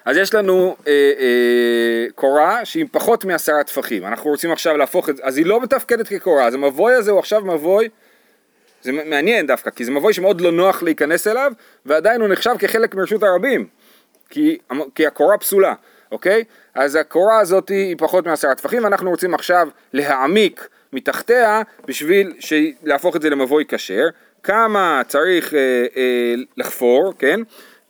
אז 0.05 0.17
יש 0.17 0.33
לנו 0.33 0.75
קורה 2.15 2.65
שהיא 2.65 2.85
פחות 2.91 3.25
מעשרה 3.25 3.63
טפחים, 3.63 4.05
אנחנו 4.05 4.29
רוצים 4.29 4.51
עכשיו 4.51 4.77
להפוך 4.77 5.09
את 5.09 5.17
זה, 5.17 5.23
אז 5.25 5.37
היא 5.37 5.45
לא 5.45 5.61
מתפקדת 5.61 6.07
כקורה, 6.07 6.47
אז 6.47 6.53
המבוי 6.53 6.93
הזה 6.93 7.11
הוא 7.11 7.19
עכשיו 7.19 7.45
מבוי, 7.45 7.89
זה 8.81 8.91
מעניין 8.91 9.47
דווקא, 9.47 9.69
כי 9.69 9.85
זה 9.85 9.91
מבוי 9.91 10.13
שמאוד 10.13 10.41
לא 10.41 10.51
נוח 10.51 10.83
להיכנס 10.83 11.27
אליו, 11.27 11.51
ועדיין 11.85 12.21
הוא 12.21 12.29
נחשב 12.29 12.55
כחלק 12.59 12.95
מרשות 12.95 13.23
הרבים, 13.23 13.67
כי, 14.29 14.57
כי 14.95 15.07
הקורה 15.07 15.37
פסולה. 15.37 15.73
אוקיי? 16.11 16.43
אז 16.73 16.95
הקורה 16.95 17.39
הזאת 17.39 17.69
היא 17.69 17.95
פחות 17.97 18.25
מעשרה 18.25 18.55
טפחים, 18.55 18.83
ואנחנו 18.83 19.09
רוצים 19.09 19.33
עכשיו 19.33 19.67
להעמיק 19.93 20.69
מתחתיה 20.93 21.61
בשביל 21.85 22.33
להפוך 22.83 23.15
את 23.15 23.21
זה 23.21 23.29
למבוי 23.29 23.65
כשר. 23.67 24.07
כמה 24.43 25.01
צריך 25.07 25.53
אה, 25.53 25.59
אה, 25.97 26.33
לחפור, 26.57 27.13
כן? 27.19 27.39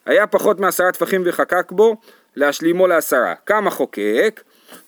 היה 0.06 0.28
פחות 0.28 0.60
מעשרה 0.60 0.92
טפחים 0.92 1.22
וחקק 1.26 1.72
בו, 1.72 1.96
להשלימו 2.36 2.88
לעשרה. 2.88 3.34
כמה 3.46 3.70
חוקק? 3.70 4.42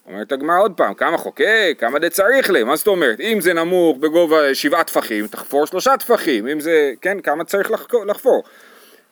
אומרת 0.08 0.32
הגמרא 0.32 0.60
עוד 0.60 0.74
פעם, 0.78 0.94
כמה 0.94 1.18
חוקק? 1.18 1.76
כמה 1.80 2.00
דה 2.00 2.10
צריך 2.10 2.52
להם? 2.52 2.68
מה 2.68 2.76
זאת 2.76 2.88
אומרת? 2.88 3.20
אם 3.20 3.42
זה 3.42 3.54
נמוך 3.54 3.98
בגובה 3.98 4.56
שבעה 4.56 4.84
טפחים, 4.84 5.28
תחפור 5.28 5.68
שלושה 5.68 5.98
טפחים, 5.98 6.48
אם 6.48 6.60
זה, 6.60 6.94
כן, 7.02 7.20
כמה 7.20 7.44
צריך 7.44 7.72
לחפור? 8.08 8.44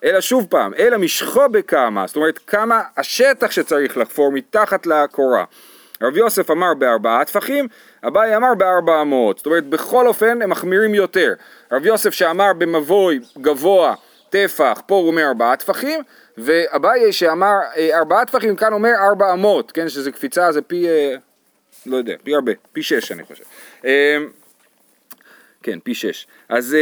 אלא 0.04 0.22
שוב 0.22 0.48
פעם, 0.50 0.74
אלא 0.74 0.98
משכו 0.98 1.50
בכמה, 1.52 2.08
זאת 2.08 2.16
אומרת 2.16 2.40
כמה 2.48 2.82
השטח 2.98 3.52
שצריך 3.52 3.98
לחפור 3.98 4.32
מתחת 4.32 4.86
לקורה. 4.88 5.44
רב 6.04 6.18
יוסף 6.18 6.52
אמר 6.52 6.74
בארבעה 6.74 7.26
טפחים, 7.26 7.68
אביי 8.08 8.36
אמר 8.36 8.56
בארבע 8.58 9.02
אמות, 9.02 9.38
זאת 9.38 9.46
אומרת 9.46 9.66
בכל 9.66 10.08
אופן 10.08 10.42
הם 10.42 10.50
מחמירים 10.50 10.96
יותר. 10.96 11.34
רב 11.72 11.86
יוסף 11.86 12.10
שאמר 12.10 12.54
במבוי 12.58 13.20
גבוה 13.38 13.96
טפח, 14.30 14.82
פה 14.86 14.96
הוא 14.96 15.08
אומר 15.08 15.28
ארבעה 15.28 15.56
טפחים, 15.56 16.00
ואביי 16.38 17.14
שאמר 17.14 17.56
אה, 17.78 17.98
ארבעה 17.98 18.26
טפחים, 18.26 18.56
כאן 18.56 18.74
אומר 18.74 18.92
ארבע 19.10 19.34
אמות, 19.34 19.72
כן, 19.72 19.90
שזה 19.90 20.12
קפיצה, 20.12 20.52
זה 20.52 20.62
פי, 20.62 20.88
אה, 20.88 21.16
לא 21.86 21.98
יודע, 21.98 22.14
פי 22.24 22.36
הרבה, 22.36 22.52
פי 22.74 22.84
שש 22.84 23.12
אני 23.12 23.24
חושב. 23.24 23.44
אה, 23.86 24.18
כן, 25.64 25.80
פי 25.80 25.96
שש. 25.96 26.28
אז, 26.50 26.76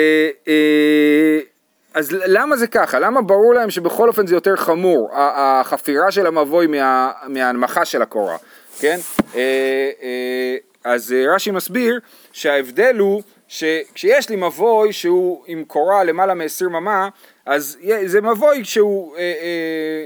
אז 1.93 2.11
למה 2.11 2.57
זה 2.57 2.67
ככה? 2.67 2.99
למה 2.99 3.21
ברור 3.21 3.53
להם 3.53 3.69
שבכל 3.69 4.07
אופן 4.07 4.27
זה 4.27 4.35
יותר 4.35 4.55
חמור, 4.55 5.09
החפירה 5.13 6.11
של 6.11 6.27
המבוי 6.27 6.67
מה, 6.67 7.11
מההנמכה 7.27 7.85
של 7.85 8.01
הקורה, 8.01 8.37
כן? 8.79 8.99
אה, 9.35 9.89
אה, 10.01 10.55
אז 10.83 11.13
אה, 11.13 11.35
רש"י 11.35 11.51
מסביר 11.51 11.99
שההבדל 12.33 12.97
הוא 12.97 13.23
שכשיש 13.47 14.29
לי 14.29 14.35
מבוי 14.35 14.93
שהוא 14.93 15.43
עם 15.47 15.63
קורה 15.65 16.03
למעלה 16.03 16.33
מ-20 16.33 16.65
אמה, 16.67 17.09
אז 17.45 17.77
זה 18.05 18.21
מבוי 18.21 18.65
שהוא 18.65 19.15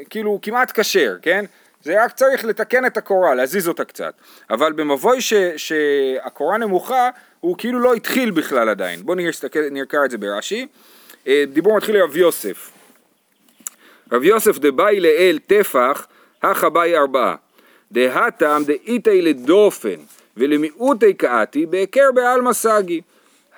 כאילו 0.09 0.39
כמעט 0.41 0.79
כשר, 0.79 1.15
כן? 1.21 1.45
זה 1.83 2.03
רק 2.03 2.11
צריך 2.11 2.45
לתקן 2.45 2.85
את 2.85 2.97
הקורה, 2.97 3.35
להזיז 3.35 3.67
אותה 3.67 3.85
קצת. 3.85 4.13
אבל 4.49 4.71
במבוי 4.73 5.21
ש, 5.21 5.33
שהקורה 5.57 6.57
נמוכה, 6.57 7.09
הוא 7.39 7.57
כאילו 7.57 7.79
לא 7.79 7.93
התחיל 7.93 8.31
בכלל 8.31 8.69
עדיין. 8.69 9.01
בואו 9.05 9.17
נקרא 9.71 10.05
את 10.05 10.11
זה 10.11 10.17
ברש"י. 10.17 10.67
דיבור 11.47 11.77
מתחיל 11.77 11.97
לרב 11.97 12.17
יוסף. 12.17 12.71
רב 14.11 14.23
יוסף 14.23 14.57
דבאי 14.57 14.99
לאל 14.99 15.39
טפח, 15.47 16.07
הכא 16.43 16.69
באי 16.69 16.97
ארבעה. 16.97 17.35
דהתם 17.91 18.61
דאיתי 18.65 19.21
לדופן 19.21 19.95
ולמיעוטי 20.37 21.13
קאתי 21.13 21.65
בהיכר 21.65 22.09
בעלמא 22.13 22.53
סגי. 22.53 23.01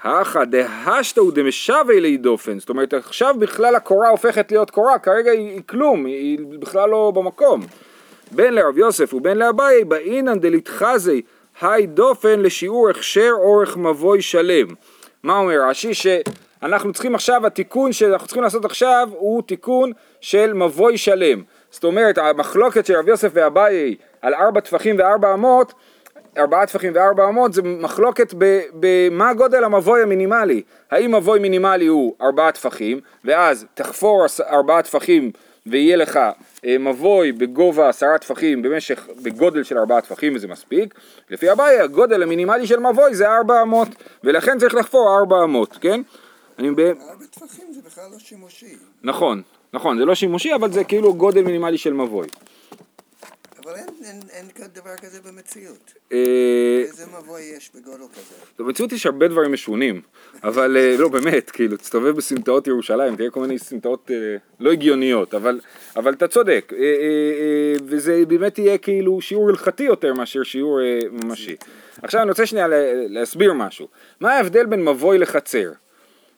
הכא 0.04 0.44
דהשתאו 0.44 1.32
דמשווה 1.32 2.00
לי 2.00 2.18
דופן, 2.18 2.60
זאת 2.60 2.70
אומרת 2.70 2.94
עכשיו 2.94 3.36
בכלל 3.40 3.76
הקורה 3.76 4.10
הופכת 4.10 4.52
להיות 4.52 4.72
קורה, 4.72 5.00
כרגע 5.00 5.32
היא, 5.32 5.62
כלום, 5.70 6.06
היא, 6.06 6.40
בכלל 6.60 6.90
לא 6.90 7.12
במקום. 7.16 7.62
בין 8.32 8.54
לרב 8.54 8.78
יוסף 8.78 9.14
ובין 9.14 9.38
לאביי 9.38 9.84
באינן 9.84 10.40
דליתחזי 10.40 11.22
היי 11.62 11.86
דופן 11.88 12.40
לשיעור 12.40 12.90
הכשר 12.90 13.32
אורך 13.34 13.78
מבוי 13.78 14.22
שלם. 14.22 14.68
מה 15.24 15.38
אומר 15.38 15.70
רש"י? 15.70 15.94
שאנחנו 15.94 16.94
צריכים 16.94 17.16
עכשיו, 17.16 17.48
התיקון 17.48 17.94
שאנחנו 17.94 18.28
צריכים 18.28 18.44
לעשות 18.44 18.66
עכשיו 18.66 19.10
הוא 19.12 19.42
תיקון 19.42 19.92
של 20.22 20.54
מבוי 20.54 20.98
שלם. 20.98 21.42
זאת 21.72 21.84
אומרת, 21.84 22.18
המחלוקת 22.18 22.86
של 22.86 22.94
רב 22.96 23.08
יוסף 23.08 23.30
ואביי 23.34 23.96
על 24.24 24.34
ארבע 24.34 24.60
טפחים 24.60 24.96
וארבע 25.00 25.34
אמות, 25.34 25.74
ארבעה 26.38 26.66
טפחים 26.66 26.92
וארבע 26.96 27.30
אמות 27.30 27.54
זה 27.54 27.62
מחלוקת 27.62 28.34
במה 28.74 29.34
גודל 29.34 29.64
המבוי 29.64 30.02
המינימלי. 30.02 30.62
האם 30.92 31.16
מבוי 31.16 31.40
מינימלי 31.40 31.86
הוא 31.86 32.16
ארבעה 32.22 32.52
טפחים, 32.52 33.00
ואז 33.26 33.66
תחפור 33.74 34.26
ארבעה 34.50 34.82
טפחים 34.82 35.32
ויהיה 35.66 35.96
לך 35.96 36.20
אה, 36.66 36.78
מבוי 36.78 37.32
בגובה 37.32 37.90
עשרה 37.90 38.18
טפחים 38.18 38.62
במשך, 38.62 39.08
בגודל 39.24 39.64
של 39.64 39.78
ארבעה 39.78 40.02
טפחים 40.02 40.36
וזה 40.36 40.48
מספיק. 40.48 40.94
לפי 41.30 41.52
אביי 41.52 41.80
הגודל 41.80 42.24
המינימלי 42.24 42.68
של 42.68 42.80
מבוי 42.80 43.16
זה 43.16 43.30
ארבע 43.30 43.62
אמות, 43.62 43.88
ולכן 44.24 44.60
צריך 44.60 44.76
לחפור 44.76 45.18
ארבע 45.20 45.44
אמות, 45.44 45.78
כן? 45.82 46.02
אני 46.60 46.72
ב... 46.72 46.80
ארבע 46.80 47.26
טפחים 47.32 47.66
זה 47.74 47.82
בכלל 47.86 48.04
לא 48.12 48.20
שימושי. 48.20 48.76
נכון, 49.04 49.42
נכון, 49.74 49.98
זה 49.98 50.06
לא 50.06 50.16
שימושי, 50.16 50.56
אבל 50.56 50.72
זה 50.72 50.84
כאילו 50.84 51.14
גודל 51.14 51.42
מינימלי 51.42 51.78
של 51.78 51.94
מבוי. 51.94 52.28
אבל 53.64 53.76
אין, 53.76 53.86
אין, 54.06 54.20
אין 54.34 54.46
דבר 54.74 54.96
כזה 54.96 55.20
במציאות. 55.22 55.94
אה, 56.12 56.18
איזה 56.88 57.06
מבוי 57.20 57.42
יש 57.58 57.72
בגודל 57.76 58.04
כזה? 58.14 58.36
במציאות 58.60 58.92
יש 58.92 59.06
הרבה 59.06 59.28
דברים 59.28 59.52
משונים, 59.54 60.02
אבל 60.44 60.78
אה, 60.78 60.96
לא 61.00 61.10
באמת, 61.10 61.52
כאילו, 61.52 61.78
תסתובב 61.78 62.16
בסמטאות 62.16 62.68
ירושלים, 62.68 63.16
תראה 63.16 63.30
כל 63.30 63.40
מיני 63.40 63.60
סמטאות 63.60 64.12
אה, 64.14 64.16
לא 64.60 64.72
הגיוניות, 64.72 65.34
אבל, 65.34 65.60
אבל 65.96 66.14
אתה 66.14 66.28
צודק, 66.28 66.74
וזה 67.86 68.24
באמת 68.28 68.60
יהיה 68.60 68.78
כאילו 68.78 69.22
שיעור 69.22 69.50
הלכתי 69.50 69.84
יותר 69.84 70.14
מאשר 70.14 70.44
שיעור 70.44 70.80
ממשי. 71.12 71.56
עכשיו 72.02 72.22
אני 72.22 72.30
רוצה 72.30 72.46
שנייה 72.46 72.68
לה- 72.68 72.78
להסביר 73.08 73.54
משהו. 73.54 73.88
מה 74.20 74.34
ההבדל 74.34 74.66
בין 74.66 74.86
מבוי 74.86 75.18
לחצר, 75.18 75.72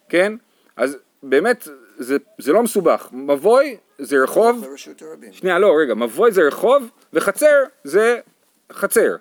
כן? 0.10 0.34
אז 0.76 0.98
באמת, 1.24 1.68
זה, 1.98 2.18
זה 2.38 2.54
לא 2.54 2.64
מסובך. 2.64 3.10
מבוי 3.12 3.78
זה 3.98 4.18
רחוב. 4.24 4.66
שנייה, 5.32 5.60
לא, 5.60 5.74
רגע, 5.82 5.94
מבוי 5.94 6.32
זה 6.32 6.42
רחוב, 6.42 6.90
וחצר 7.14 7.64
זה 7.84 8.20
חצר, 8.72 9.16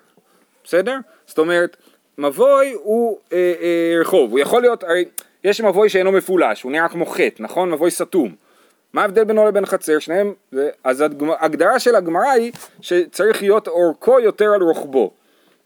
בסדר? 0.63 0.97
זאת 1.25 1.37
אומרת, 1.37 1.77
מבוי 2.17 2.73
הוא 2.83 3.19
אה, 3.33 3.53
אה, 3.61 4.01
רחוב, 4.01 4.31
הוא 4.31 4.39
יכול 4.39 4.61
להיות, 4.61 4.83
הרי 4.83 5.05
יש 5.43 5.61
מבוי 5.61 5.89
שאינו 5.89 6.11
מפולש, 6.11 6.61
הוא 6.61 6.71
נראה 6.71 6.89
כמו 6.89 7.05
חטא, 7.05 7.43
נכון? 7.43 7.71
מבוי 7.71 7.91
סתום. 7.91 8.35
מה 8.93 9.01
ההבדל 9.01 9.23
בינו 9.23 9.45
לבין 9.45 9.65
חצר? 9.65 9.99
שניהם, 9.99 10.33
זה, 10.51 10.69
אז 10.83 11.03
ההגדרה 11.39 11.79
של 11.79 11.95
הגמרא 11.95 12.29
היא 12.29 12.51
שצריך 12.81 13.41
להיות 13.41 13.67
אורכו 13.67 14.19
יותר 14.19 14.53
על 14.53 14.61
רוחבו. 14.61 15.11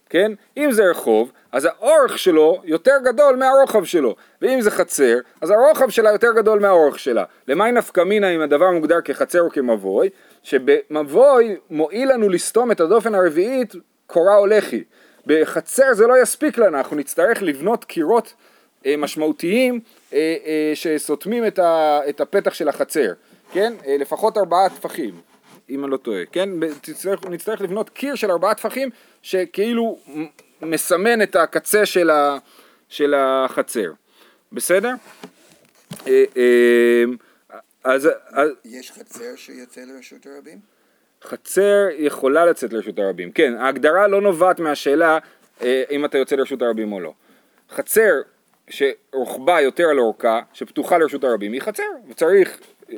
כן? 0.09 0.31
אם 0.57 0.71
זה 0.71 0.83
רחוב, 0.83 1.31
אז 1.51 1.65
האורך 1.65 2.19
שלו 2.19 2.61
יותר 2.63 2.95
גדול 3.03 3.35
מהרוחב 3.35 3.83
שלו, 3.83 4.15
ואם 4.41 4.61
זה 4.61 4.71
חצר, 4.71 5.17
אז 5.41 5.49
הרוחב 5.51 5.89
שלה 5.89 6.11
יותר 6.11 6.33
גדול 6.35 6.59
מהאורך 6.59 6.99
שלה. 6.99 7.23
למי 7.47 7.71
נפקא 7.71 8.01
מינה 8.01 8.29
אם 8.29 8.41
הדבר 8.41 8.71
מוגדר 8.71 9.01
כחצר 9.01 9.41
או 9.41 9.49
כמבוי? 9.49 10.09
שבמבוי 10.43 11.55
מועיל 11.69 12.13
לנו 12.13 12.29
לסתום 12.29 12.71
את 12.71 12.79
הדופן 12.79 13.15
הרביעית 13.15 13.73
קורה 14.07 14.37
או 14.37 14.47
לחי. 14.47 14.83
בחצר 15.25 15.93
זה 15.93 16.07
לא 16.07 16.21
יספיק 16.21 16.57
לנו, 16.57 16.77
אנחנו 16.77 16.95
נצטרך 16.95 17.41
לבנות 17.41 17.85
קירות 17.85 18.33
אה, 18.85 18.95
משמעותיים 18.97 19.79
אה, 20.13 20.35
אה, 20.45 20.71
שסותמים 20.75 21.47
את, 21.47 21.59
ה, 21.59 21.99
את 22.09 22.21
הפתח 22.21 22.53
של 22.53 22.69
החצר, 22.69 23.13
כן? 23.51 23.73
אה, 23.87 23.95
לפחות 23.99 24.37
ארבעה 24.37 24.69
טפחים. 24.69 25.28
אם 25.69 25.83
אני 25.83 25.91
לא 25.91 25.97
טועה, 25.97 26.25
כן? 26.31 26.49
תצטרך, 26.81 27.25
נצטרך 27.25 27.61
לבנות 27.61 27.89
קיר 27.89 28.15
של 28.15 28.31
ארבעה 28.31 28.53
טפחים 28.53 28.89
שכאילו 29.21 29.99
מסמן 30.61 31.21
את 31.21 31.35
הקצה 31.35 31.85
של, 31.85 32.09
ה, 32.09 32.37
של 32.89 33.13
החצר, 33.13 33.91
בסדר? 34.51 34.91
אה, 36.07 36.23
אה, 36.37 37.03
אז, 37.83 38.09
אז 38.29 38.49
יש 38.65 38.91
חצר 38.91 39.35
שיוצא 39.35 39.81
לרשות 39.81 40.25
הרבים? 40.25 40.59
חצר 41.23 41.87
יכולה 41.97 42.45
לצאת 42.45 42.73
לרשות 42.73 42.99
הרבים, 42.99 43.31
כן, 43.31 43.53
ההגדרה 43.55 44.07
לא 44.07 44.21
נובעת 44.21 44.59
מהשאלה 44.59 45.19
אה, 45.61 45.83
אם 45.91 46.05
אתה 46.05 46.17
יוצא 46.17 46.35
לרשות 46.35 46.61
הרבים 46.61 46.93
או 46.93 46.99
לא. 46.99 47.13
חצר 47.69 48.11
שרוחבה 48.69 49.61
יותר 49.61 49.83
על 49.83 49.99
אורכה, 49.99 50.41
שפתוחה 50.53 50.97
לרשות 50.97 51.23
הרבים, 51.23 51.53
היא 51.53 51.61
חצר, 51.61 51.83
וצריך, 52.09 52.59
אה, 52.91 52.97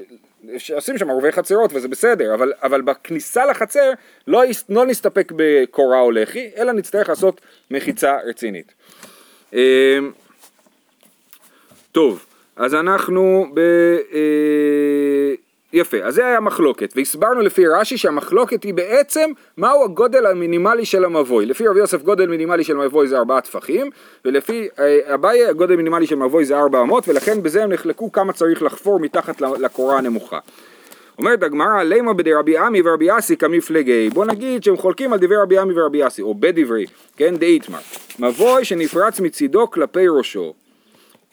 עושים 0.75 0.98
שם 0.98 1.10
ערבי 1.10 1.32
חצרות 1.32 1.74
וזה 1.74 1.88
בסדר, 1.88 2.34
אבל, 2.34 2.54
אבל 2.63 2.82
בכניסה 2.82 3.46
לחצר 3.46 3.92
לא, 4.28 4.42
לא 4.70 4.86
נסתפק 4.86 5.32
בקורה 5.36 6.00
או 6.00 6.12
לחי, 6.12 6.51
אלא 6.58 6.72
נצטרך 6.72 7.10
לעשות 7.10 7.42
מחיצה 7.72 8.18
רצינית. 8.25 8.74
אה, 9.54 9.98
טוב, 11.92 12.25
אז 12.56 12.75
אנחנו 12.75 13.46
ב... 13.54 13.60
יפה, 15.74 15.98
אז 16.04 16.16
זה 16.16 16.25
היה 16.25 16.40
מחלוקת, 16.40 16.94
והסברנו 16.96 17.42
לפי 17.42 17.68
רש"י 17.68 17.98
שהמחלוקת 17.98 18.63
היא 18.63 18.74
בעצם 18.74 19.30
מהו 19.58 19.84
הגודל 19.84 20.25
המינימלי 20.25 20.86
של 20.86 21.06
המבוי. 21.06 21.46
לפי 21.46 21.68
רבי 21.68 21.80
יוסף 21.80 22.01
גודל 22.01 22.28
מינימלי 22.28 22.63
של 22.63 22.78
מבוי 22.78 23.08
זה 23.08 23.18
ארבעה 23.18 23.42
טפחים, 23.42 23.90
ולפי 24.25 24.68
אה, 24.80 25.13
אביי 25.13 25.46
הגודל 25.46 25.75
מינימלי 25.75 26.08
של 26.08 26.16
מבוי 26.16 26.46
זה 26.46 26.60
ארבע 26.60 26.82
אמות, 26.82 27.08
ולכן 27.08 27.44
בזה 27.44 27.63
הם 27.63 27.72
נחלקו 27.72 28.12
כמה 28.12 28.34
צריך 28.34 28.63
לחפור 28.63 29.00
מתחת 29.00 29.42
לקורה 29.42 29.98
הנמוכה. 29.98 30.40
אומרת 31.18 31.44
הגמרא, 31.44 31.84
לימה 31.84 32.13
בדרבי 32.13 32.58
עמי 32.58 32.82
ורבי 32.86 33.18
אסי 33.18 33.38
כמפלגי. 33.38 34.10
בוא 34.13 34.25
נגיד 34.25 34.63
שהם 34.63 34.78
חולקים 34.78 35.13
על 35.13 35.20
דברי 35.20 35.38
רבי 35.38 35.58
עמי 35.58 35.74
ורבי 35.80 36.08
אסי, 36.08 36.22
או 36.22 36.36
בדברי, 36.36 36.86
כן, 37.18 37.36
דאיתמר. 37.36 37.80
מבוי 38.20 38.66
שנפרץ 38.66 39.20
מצידו 39.20 39.72
כלפי 39.72 40.08
ראשו. 40.08 40.54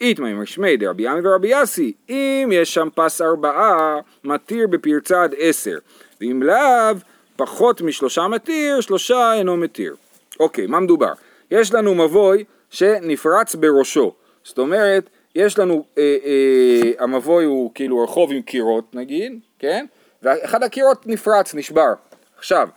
איתמא 0.01 0.27
עם 0.27 0.45
שמי 0.45 0.77
דרבי 0.77 1.07
עמי 1.07 1.27
ורבי 1.27 1.63
אסי, 1.63 1.93
אם 2.09 2.49
יש 2.53 2.73
שם 2.73 2.87
פס 2.95 3.21
ארבעה, 3.21 3.99
מתיר 4.23 4.67
בפרצה 4.67 5.23
עד 5.23 5.35
עשר, 5.37 5.77
ואם 6.21 6.43
לאו, 6.43 6.95
פחות 7.35 7.81
משלושה 7.81 8.27
מתיר, 8.27 8.81
שלושה 8.81 9.33
אינו 9.33 9.57
מתיר. 9.57 9.95
אוקיי, 10.39 10.67
מה 10.67 10.79
מדובר? 10.79 11.13
יש 11.51 11.73
לנו 11.73 11.95
מבוי 11.95 12.43
שנפרץ 12.69 13.55
בראשו, 13.55 14.13
זאת 14.43 14.57
אומרת, 14.57 15.09
יש 15.35 15.59
לנו, 15.59 15.85
אה, 15.97 16.17
אה, 16.25 16.91
המבוי 16.99 17.45
הוא 17.45 17.71
כאילו 17.75 18.03
רחוב 18.03 18.31
עם 18.31 18.41
קירות 18.41 18.95
נגיד, 18.95 19.39
כן? 19.59 19.85
ואחד 20.23 20.63
הקירות 20.63 21.07
נפרץ, 21.07 21.55
נשבר. 21.55 21.93
עכשיו, 22.37 22.69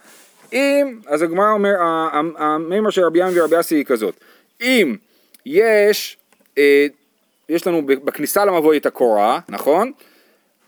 אם, 0.52 0.98
אז 1.06 1.22
הגמרא 1.22 1.52
אומר, 1.52 1.74
המימר 2.36 2.90
של 2.90 3.04
רבי 3.04 3.18
ים 3.18 3.28
ורבי 3.34 3.60
אסי 3.60 3.74
היא 3.74 3.84
כזאת, 3.84 4.14
אם 4.60 4.96
יש, 5.46 6.16
אה, 6.58 6.86
יש 7.52 7.66
לנו 7.66 7.86
בכניסה 7.86 8.44
למבוי 8.44 8.78
את 8.78 8.86
הקורה, 8.86 9.40
נכון? 9.48 9.92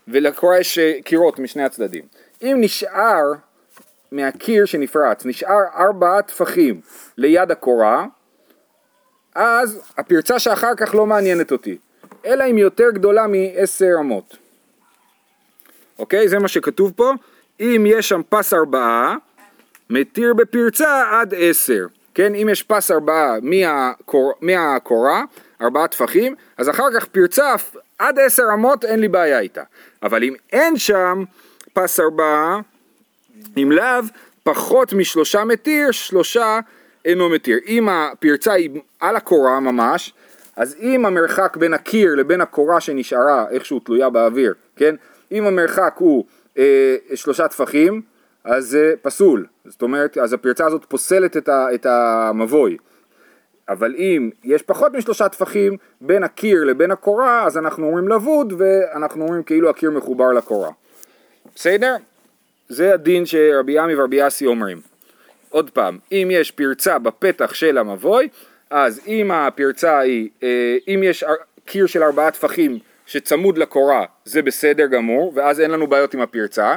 ולקורה 0.07 0.59
יש 0.59 0.79
אה, 0.79 0.93
קירות 1.03 1.39
משני 1.39 1.63
הצדדים. 1.63 2.03
אם 2.41 2.57
נשאר 2.59 3.21
מהקיר 4.11 4.65
שנפרץ, 4.65 5.25
נשאר 5.25 5.59
ארבעה 5.75 6.21
טפחים 6.21 6.81
ליד 7.17 7.51
הקורה, 7.51 8.05
אז 9.35 9.81
הפרצה 9.97 10.39
שאחר 10.39 10.75
כך 10.77 10.95
לא 10.95 11.05
מעניינת 11.05 11.51
אותי, 11.51 11.77
אלא 12.25 12.43
אם 12.51 12.57
יותר 12.57 12.91
גדולה 12.93 13.27
מעשר 13.27 13.91
אמות. 13.99 14.37
אוקיי? 15.99 16.29
זה 16.29 16.39
מה 16.39 16.47
שכתוב 16.47 16.93
פה. 16.95 17.13
אם 17.59 17.85
יש 17.87 18.09
שם 18.09 18.21
פס 18.29 18.53
ארבעה, 18.53 19.15
מתיר 19.89 20.33
בפרצה 20.33 21.03
עד 21.11 21.33
עשר. 21.37 21.85
כן? 22.15 22.35
אם 22.35 22.49
יש 22.51 22.63
פס 22.63 22.91
ארבעה 22.91 23.37
מהקור... 23.41 24.33
מהקורה, 24.41 25.23
ארבעה 25.61 25.87
טפחים, 25.87 26.35
אז 26.57 26.69
אחר 26.69 26.87
כך 26.95 27.05
פרצה 27.05 27.55
עד 27.99 28.19
עשר 28.19 28.43
אמות 28.53 28.85
אין 28.85 28.99
לי 28.99 29.07
בעיה 29.07 29.39
איתה. 29.39 29.63
אבל 30.03 30.23
אם 30.23 30.33
אין 30.53 30.77
שם 30.77 31.23
פס 31.73 31.99
ארבעה, 31.99 32.59
אם 33.57 33.71
לאו, 33.71 34.03
פחות 34.43 34.93
משלושה 34.93 35.43
מתיר, 35.43 35.91
שלושה 35.91 36.59
אינו 37.05 37.29
מתיר. 37.29 37.59
אם 37.67 37.89
הפרצה 37.89 38.53
היא 38.53 38.69
על 38.99 39.15
הקורה 39.15 39.59
ממש, 39.59 40.13
אז 40.55 40.75
אם 40.79 41.05
המרחק 41.05 41.57
בין 41.57 41.73
הקיר 41.73 42.15
לבין 42.15 42.41
הקורה 42.41 42.81
שנשארה 42.81 43.45
איכשהו 43.51 43.79
תלויה 43.79 44.09
באוויר, 44.09 44.53
כן? 44.75 44.95
אם 45.31 45.45
המרחק 45.45 45.93
הוא 45.97 46.25
אה, 46.57 46.95
שלושה 47.15 47.47
טפחים, 47.47 48.01
אז 48.45 48.65
זה 48.65 48.93
פסול. 49.01 49.45
זאת 49.65 49.81
אומרת, 49.81 50.17
אז 50.17 50.33
הפרצה 50.33 50.65
הזאת 50.65 50.85
פוסלת 50.85 51.37
את, 51.37 51.49
ה, 51.49 51.67
את 51.73 51.85
המבוי. 51.85 52.77
אבל 53.69 53.95
אם 53.97 54.29
יש 54.43 54.61
פחות 54.61 54.93
משלושה 54.93 55.29
טפחים 55.29 55.77
בין 56.01 56.23
הקיר 56.23 56.63
לבין 56.63 56.91
הקורה, 56.91 57.45
אז 57.45 57.57
אנחנו 57.57 57.87
אומרים 57.87 58.07
לבוד, 58.07 58.53
ואנחנו 58.57 59.23
אומרים 59.23 59.43
כאילו 59.43 59.69
הקיר 59.69 59.91
מחובר 59.91 60.31
לקורה. 60.31 60.71
בסדר? 61.55 61.95
זה 62.69 62.93
הדין 62.93 63.25
שרבי 63.25 63.79
עמי 63.79 63.95
ורבי 63.95 64.27
אסי 64.27 64.45
אומרים. 64.45 64.81
עוד 65.49 65.69
פעם, 65.69 65.97
אם 66.11 66.27
יש 66.31 66.51
פרצה 66.51 66.99
בפתח 66.99 67.53
של 67.53 67.77
המבוי, 67.77 68.29
אז 68.69 69.01
אם 69.07 69.31
הפרצה 69.31 69.99
היא, 69.99 70.29
אה, 70.43 70.77
אם 70.87 71.01
יש 71.03 71.23
קיר 71.65 71.85
של 71.85 72.03
ארבעה 72.03 72.31
טפחים 72.31 72.79
שצמוד 73.05 73.57
לקורה, 73.57 74.05
זה 74.25 74.41
בסדר 74.41 74.85
גמור, 74.85 75.31
ואז 75.35 75.59
אין 75.59 75.71
לנו 75.71 75.87
בעיות 75.87 76.13
עם 76.13 76.21
הפרצה, 76.21 76.75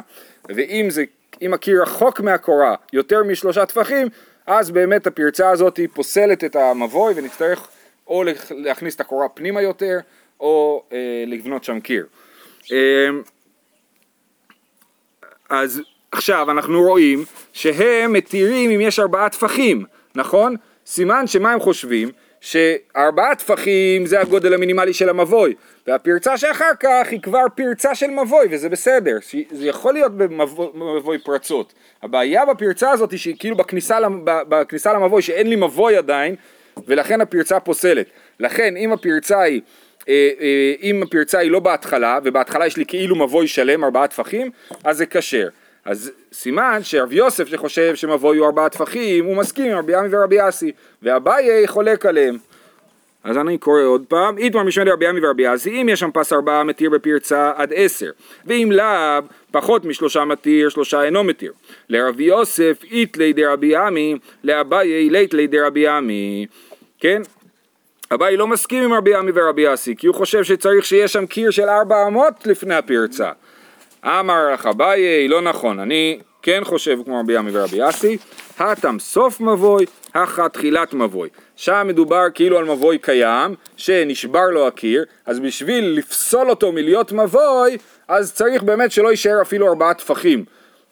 ואם 0.48 0.86
זה, 0.90 1.04
אם 1.42 1.54
הקיר 1.54 1.82
רחוק 1.82 2.20
מהקורה 2.20 2.74
יותר 2.92 3.22
משלושה 3.22 3.66
טפחים, 3.66 4.08
אז 4.46 4.70
באמת 4.70 5.06
הפרצה 5.06 5.50
הזאת 5.50 5.76
היא 5.76 5.88
פוסלת 5.94 6.44
את 6.44 6.56
המבוי 6.56 7.14
ונצטרך 7.16 7.68
או 8.06 8.24
להכניס 8.50 8.94
את 8.94 9.00
הקורה 9.00 9.28
פנימה 9.28 9.62
יותר, 9.62 9.98
או 10.40 10.82
אה, 10.92 11.24
לבנות 11.26 11.64
שם 11.64 11.80
קיר. 11.80 12.06
אה, 12.72 13.08
אז 15.48 15.82
עכשיו 16.12 16.50
אנחנו 16.50 16.82
רואים 16.82 17.24
שהם 17.52 18.12
מתירים 18.12 18.70
אם 18.70 18.80
יש 18.80 18.98
ארבעה 18.98 19.28
טפחים, 19.28 19.84
נכון? 20.14 20.56
סימן 20.86 21.26
שמה 21.26 21.52
הם 21.52 21.60
חושבים? 21.60 22.10
שארבעה 22.40 23.34
טפחים 23.34 24.06
זה 24.06 24.20
הגודל 24.20 24.54
המינימלי 24.54 24.92
של 24.92 25.08
המבוי 25.08 25.54
והפרצה 25.86 26.36
שאחר 26.36 26.70
כך 26.80 27.08
היא 27.10 27.20
כבר 27.22 27.44
פרצה 27.54 27.94
של 27.94 28.10
מבוי 28.10 28.46
וזה 28.50 28.68
בסדר, 28.68 29.16
זה 29.50 29.66
יכול 29.66 29.92
להיות 29.92 30.12
במבוי 30.16 31.18
פרצות. 31.18 31.72
הבעיה 32.02 32.44
בפרצה 32.44 32.90
הזאת 32.90 33.10
היא 33.10 33.18
שהיא 33.18 33.36
כאילו 33.38 33.56
בכניסה, 33.56 33.98
בכניסה 34.24 34.92
למבוי 34.92 35.22
שאין 35.22 35.46
לי 35.46 35.56
מבוי 35.56 35.96
עדיין 35.96 36.34
ולכן 36.86 37.20
הפרצה 37.20 37.60
פוסלת. 37.60 38.06
לכן 38.40 38.76
אם 38.76 38.92
הפרצה 38.92 39.40
היא 39.40 39.60
אה, 40.08 40.30
אה, 40.40 40.72
אם 40.82 41.02
הפרצה 41.02 41.38
היא 41.38 41.50
לא 41.50 41.60
בהתחלה 41.60 42.18
ובהתחלה 42.24 42.66
יש 42.66 42.76
לי 42.76 42.86
כאילו 42.86 43.16
מבוי 43.16 43.46
שלם 43.48 43.84
ארבעה 43.84 44.08
טפחים 44.08 44.50
אז 44.84 44.96
זה 44.96 45.06
כשר 45.06 45.48
אז 45.84 46.10
סימן 46.32 46.78
שרב 46.82 47.12
יוסף 47.12 47.48
שחושב 47.48 47.94
שמבוא 47.94 48.34
יהיו 48.34 48.44
ארבעה 48.44 48.68
טפחים, 48.68 49.24
הוא 49.24 49.36
מסכים 49.36 49.70
עם 49.70 49.78
רבי 49.78 49.94
עמי 49.94 50.08
ורבי 50.16 50.48
אסי, 50.48 50.72
ואביי 51.02 51.68
חולק 51.68 52.06
עליהם. 52.06 52.36
אז 53.24 53.36
אני 53.36 53.58
קורא 53.58 53.82
עוד 53.82 54.04
פעם, 54.08 54.38
איתמר 54.38 54.62
משמעי 54.62 54.90
רבי 54.90 55.06
עמי 55.06 55.26
ורבי 55.26 55.54
אסי, 55.54 55.82
אם 55.82 55.88
יש 55.88 56.00
שם 56.00 56.10
פס 56.14 56.32
ארבעה 56.32 56.64
מתיר 56.64 56.90
בפרצה 56.90 57.52
עד 57.56 57.72
עשר, 57.74 58.10
ואם 58.46 58.72
לאו, 58.72 59.22
פחות 59.50 59.84
משלושה 59.84 60.24
מתיר, 60.24 60.68
שלושה 60.68 61.02
אינו 61.02 61.24
מתיר. 61.24 61.52
לרבי 61.88 62.24
יוסף 62.24 62.82
אית 62.90 63.16
לידי 63.16 63.44
רבי 63.44 63.76
עמי, 63.76 64.16
לאביי 64.44 65.10
לית 65.10 65.34
לידי 65.34 65.60
רבי 65.60 65.88
עמי. 65.88 66.46
כן? 67.00 67.22
אביי 68.14 68.36
לא 68.36 68.46
מסכים 68.46 68.84
עם 68.84 68.92
רבי 68.92 69.14
עמי 69.14 69.32
ורבי 69.34 69.74
אסי, 69.74 69.96
כי 69.96 70.06
הוא 70.06 70.14
חושב 70.14 70.44
שצריך 70.44 70.84
שיהיה 70.84 71.08
שם 71.08 71.26
קיר 71.26 71.50
של 71.50 71.68
ארבע 71.68 72.06
אמות 72.06 72.46
לפני 72.46 72.74
הפרצה. 72.74 73.30
אמר 74.04 74.52
לך 74.52 74.66
אביי, 74.66 75.28
לא 75.28 75.42
נכון, 75.42 75.80
אני 75.80 76.18
כן 76.42 76.64
חושב 76.64 76.98
כמו 77.04 77.20
רבי 77.20 77.36
עמי 77.36 77.50
ורבי 77.52 77.88
אסי, 77.88 78.18
הטם 78.58 78.98
סוף 78.98 79.40
מבוי, 79.40 79.86
הכה 80.14 80.48
תחילת 80.48 80.94
מבוי. 80.94 81.28
שם 81.56 81.86
מדובר 81.88 82.22
כאילו 82.34 82.58
על 82.58 82.64
מבוי 82.64 82.98
קיים, 82.98 83.54
שנשבר 83.76 84.46
לו 84.50 84.66
הקיר, 84.66 85.04
אז 85.26 85.40
בשביל 85.40 85.84
לפסול 85.84 86.50
אותו 86.50 86.72
מלהיות 86.72 87.12
מבוי, 87.12 87.78
אז 88.08 88.32
צריך 88.32 88.62
באמת 88.62 88.92
שלא 88.92 89.10
יישאר 89.10 89.42
אפילו 89.42 89.68
ארבעה 89.68 89.94
טפחים. 89.94 90.44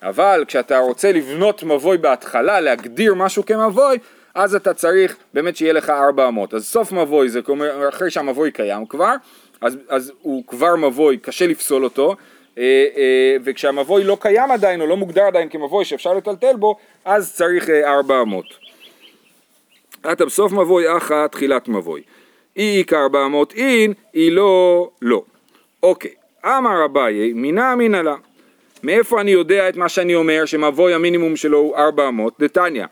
אבל 0.02 0.44
כשאתה 0.48 0.78
רוצה 0.78 1.12
לבנות 1.12 1.62
מבוי 1.62 1.98
בהתחלה, 1.98 2.60
להגדיר 2.60 3.14
משהו 3.14 3.46
כמבוי, 3.46 3.98
אז 4.34 4.54
אתה 4.54 4.74
צריך 4.74 5.16
באמת 5.34 5.56
שיהיה 5.56 5.72
לך 5.72 5.90
ארבע 5.90 6.28
אמות. 6.28 6.54
אז 6.54 6.66
סוף 6.66 6.92
מבוי 6.92 7.28
זה 7.28 7.42
כלומר 7.42 7.88
אחרי 7.88 8.10
שהמבוי 8.10 8.50
קיים 8.50 8.86
כבר, 8.86 9.14
אז, 9.60 9.76
אז 9.88 10.12
הוא 10.22 10.46
כבר 10.46 10.76
מבוי, 10.76 11.16
קשה 11.16 11.46
לפסול 11.46 11.84
אותו, 11.84 12.16
וכשהמבוי 13.44 14.04
לא 14.04 14.16
קיים 14.20 14.50
עדיין 14.50 14.80
או 14.80 14.86
לא 14.86 14.96
מוגדר 14.96 15.22
עדיין 15.22 15.48
כמבוי 15.48 15.84
שאפשר 15.84 16.14
לטלטל 16.14 16.56
בו, 16.56 16.76
אז 17.04 17.34
צריך 17.34 17.70
אה, 17.70 17.94
ארבע 17.94 18.22
אמות. 18.22 18.46
עתה 20.02 20.24
בסוף 20.24 20.52
מבוי 20.52 20.96
אחת 20.96 21.32
תחילת 21.32 21.68
מבוי. 21.68 22.02
אי 22.56 22.78
איכא 22.78 22.94
ארבע 22.94 23.26
אמות 23.26 23.52
אין, 23.52 23.92
אי 24.14 24.30
לא 24.30 24.90
לא. 25.02 25.22
אוקיי, 25.82 26.10
אמר 26.44 26.84
אביי, 26.84 27.32
מינה 27.32 27.72
אמינא 27.72 27.96
לה. 27.96 28.14
מאיפה 28.82 29.20
אני 29.20 29.30
יודע 29.30 29.68
את 29.68 29.76
מה 29.76 29.88
שאני 29.88 30.14
אומר 30.14 30.44
שמבוי 30.44 30.94
המינימום 30.94 31.36
שלו 31.36 31.58
הוא 31.58 31.76
ארבע 31.76 32.08
אמות? 32.08 32.34
דתניא, 32.40 32.86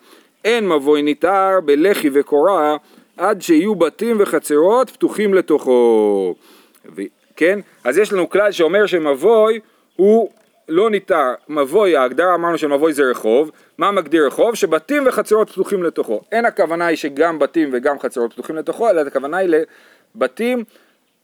אין 0.45 0.69
מבוי 0.69 1.03
ניתר 1.03 1.61
בלחי 1.65 2.11
וקורה 2.13 2.77
עד 3.17 3.43
שיהיו 3.43 3.75
בתים 3.75 4.17
וחצרות 4.21 4.91
פתוחים 4.91 5.35
לתוכו. 5.35 6.35
כן? 7.37 7.61
אז 7.85 7.99
יש 7.99 8.13
לנו 8.13 8.31
כלל 8.31 8.53
שאומר 8.53 8.87
שמבוי 8.87 9.61
הוא 9.97 10.31
לא 10.69 10.91
ניתר, 10.91 11.35
מבוי, 11.49 11.97
ההגדרה 11.97 12.35
אמרנו 12.35 12.59
שמבוי 12.59 12.93
זה 12.93 13.03
רחוב, 13.11 13.51
מה 13.79 13.91
מגדיר 13.91 14.27
רחוב? 14.27 14.55
שבתים 14.55 15.03
וחצרות 15.07 15.51
פתוחים 15.51 15.83
לתוכו. 15.83 16.23
אין 16.33 16.45
הכוונה 16.45 16.87
היא 16.87 16.97
שגם 16.97 17.39
בתים 17.39 17.71
וגם 17.73 17.99
חצרות 17.99 18.33
פתוחים 18.33 18.57
לתוכו, 18.57 18.91
אלא 18.91 19.01
הכוונה 19.01 19.37
היא 19.37 19.49
לבתים 20.15 20.65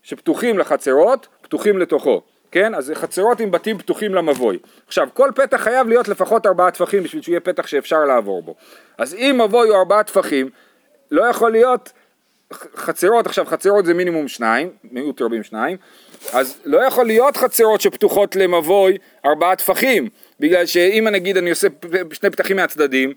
שפתוחים 0.02 0.58
לחצרות, 0.58 1.26
פתוחים 1.42 1.78
לתוכו. 1.78 2.22
כן? 2.50 2.74
אז 2.74 2.92
חצרות 2.94 3.40
עם 3.40 3.50
בתים 3.50 3.78
פתוחים 3.78 4.14
למבוי. 4.14 4.58
עכשיו, 4.86 5.08
כל 5.14 5.30
פתח 5.34 5.56
חייב 5.56 5.88
להיות 5.88 6.08
לפחות 6.08 6.46
ארבעה 6.46 6.70
טפחים 6.70 7.02
בשביל 7.02 7.22
שיהיה 7.22 7.40
פתח 7.40 7.66
שאפשר 7.66 8.04
לעבור 8.04 8.42
בו. 8.42 8.54
אז 8.98 9.14
אם 9.14 9.40
מבוי 9.44 9.68
הוא 9.68 9.76
ארבעה 9.76 10.02
טפחים, 10.02 10.50
לא 11.10 11.22
יכול 11.22 11.52
להיות 11.52 11.92
חצרות, 12.76 13.26
עכשיו 13.26 13.44
חצרות 13.44 13.84
זה 13.84 13.94
מינימום 13.94 14.28
שניים, 14.28 14.70
מיעוט 14.90 15.22
רבים 15.22 15.42
שניים, 15.42 15.76
אז 16.32 16.58
לא 16.64 16.78
יכול 16.78 17.06
להיות 17.06 17.36
חצרות 17.36 17.80
שפתוחות 17.80 18.36
למבוי 18.36 18.98
ארבעה 19.26 19.56
טפחים, 19.56 20.08
בגלל 20.40 20.66
שאם 20.66 21.08
נגיד 21.12 21.36
אני 21.36 21.50
עושה 21.50 21.68
שני 22.12 22.30
פתחים 22.30 22.56
מהצדדים 22.56 23.12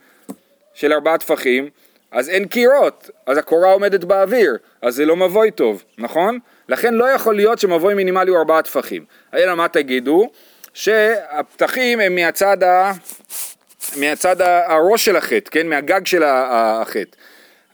של 0.74 0.94
ארבעה 0.94 1.18
טפחים, 1.18 1.70
אז 2.12 2.30
אין 2.30 2.48
קירות, 2.48 3.10
אז 3.26 3.38
הקורה 3.38 3.72
עומדת 3.72 4.04
באוויר, 4.04 4.58
אז 4.82 4.96
זה 4.96 5.06
לא 5.06 5.16
מבוי 5.16 5.52
טוב, 5.52 5.84
נכון? 5.98 6.40
לכן 6.70 6.94
לא 6.94 7.06
יכול 7.06 7.36
להיות 7.36 7.60
שמבוי 7.60 7.94
מינימלי 7.94 8.30
הוא 8.30 8.38
ארבעה 8.38 8.62
טפחים. 8.62 9.06
אלא 9.34 9.56
מה 9.56 9.68
תגידו? 9.68 10.30
שהפתחים 10.74 12.00
הם 12.00 12.16
מהצד, 12.16 12.64
ה... 12.64 12.92
מהצד 13.98 14.42
הראש 14.42 15.06
של 15.06 15.16
החטא, 15.16 15.52
כן? 15.52 15.70
מהגג 15.70 16.06
של 16.06 16.24
החטא. 16.26 17.18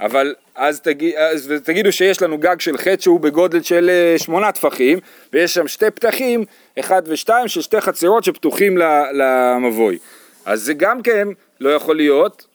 אבל 0.02 0.36
אז, 0.56 0.80
תגיד, 0.80 1.16
אז 1.16 1.54
תגידו 1.64 1.92
שיש 1.92 2.22
לנו 2.22 2.38
גג 2.38 2.60
של 2.60 2.78
חטא 2.78 3.02
שהוא 3.02 3.20
בגודל 3.20 3.62
של 3.62 3.90
אה, 3.90 4.18
שמונה 4.18 4.52
טפחים 4.52 5.00
ויש 5.34 5.54
שם 5.54 5.68
שתי 5.68 5.92
פתחים, 5.92 6.46
אחד 6.80 7.02
ושתיים, 7.06 7.48
של 7.48 7.62
שתי 7.62 7.82
חצרות 7.82 8.24
שפתוחים 8.24 8.78
למבוי. 9.14 9.98
אז 10.46 10.62
זה 10.62 10.74
גם 10.74 11.02
כן 11.02 11.28
לא 11.60 11.70
יכול 11.70 11.96
להיות 11.96 12.48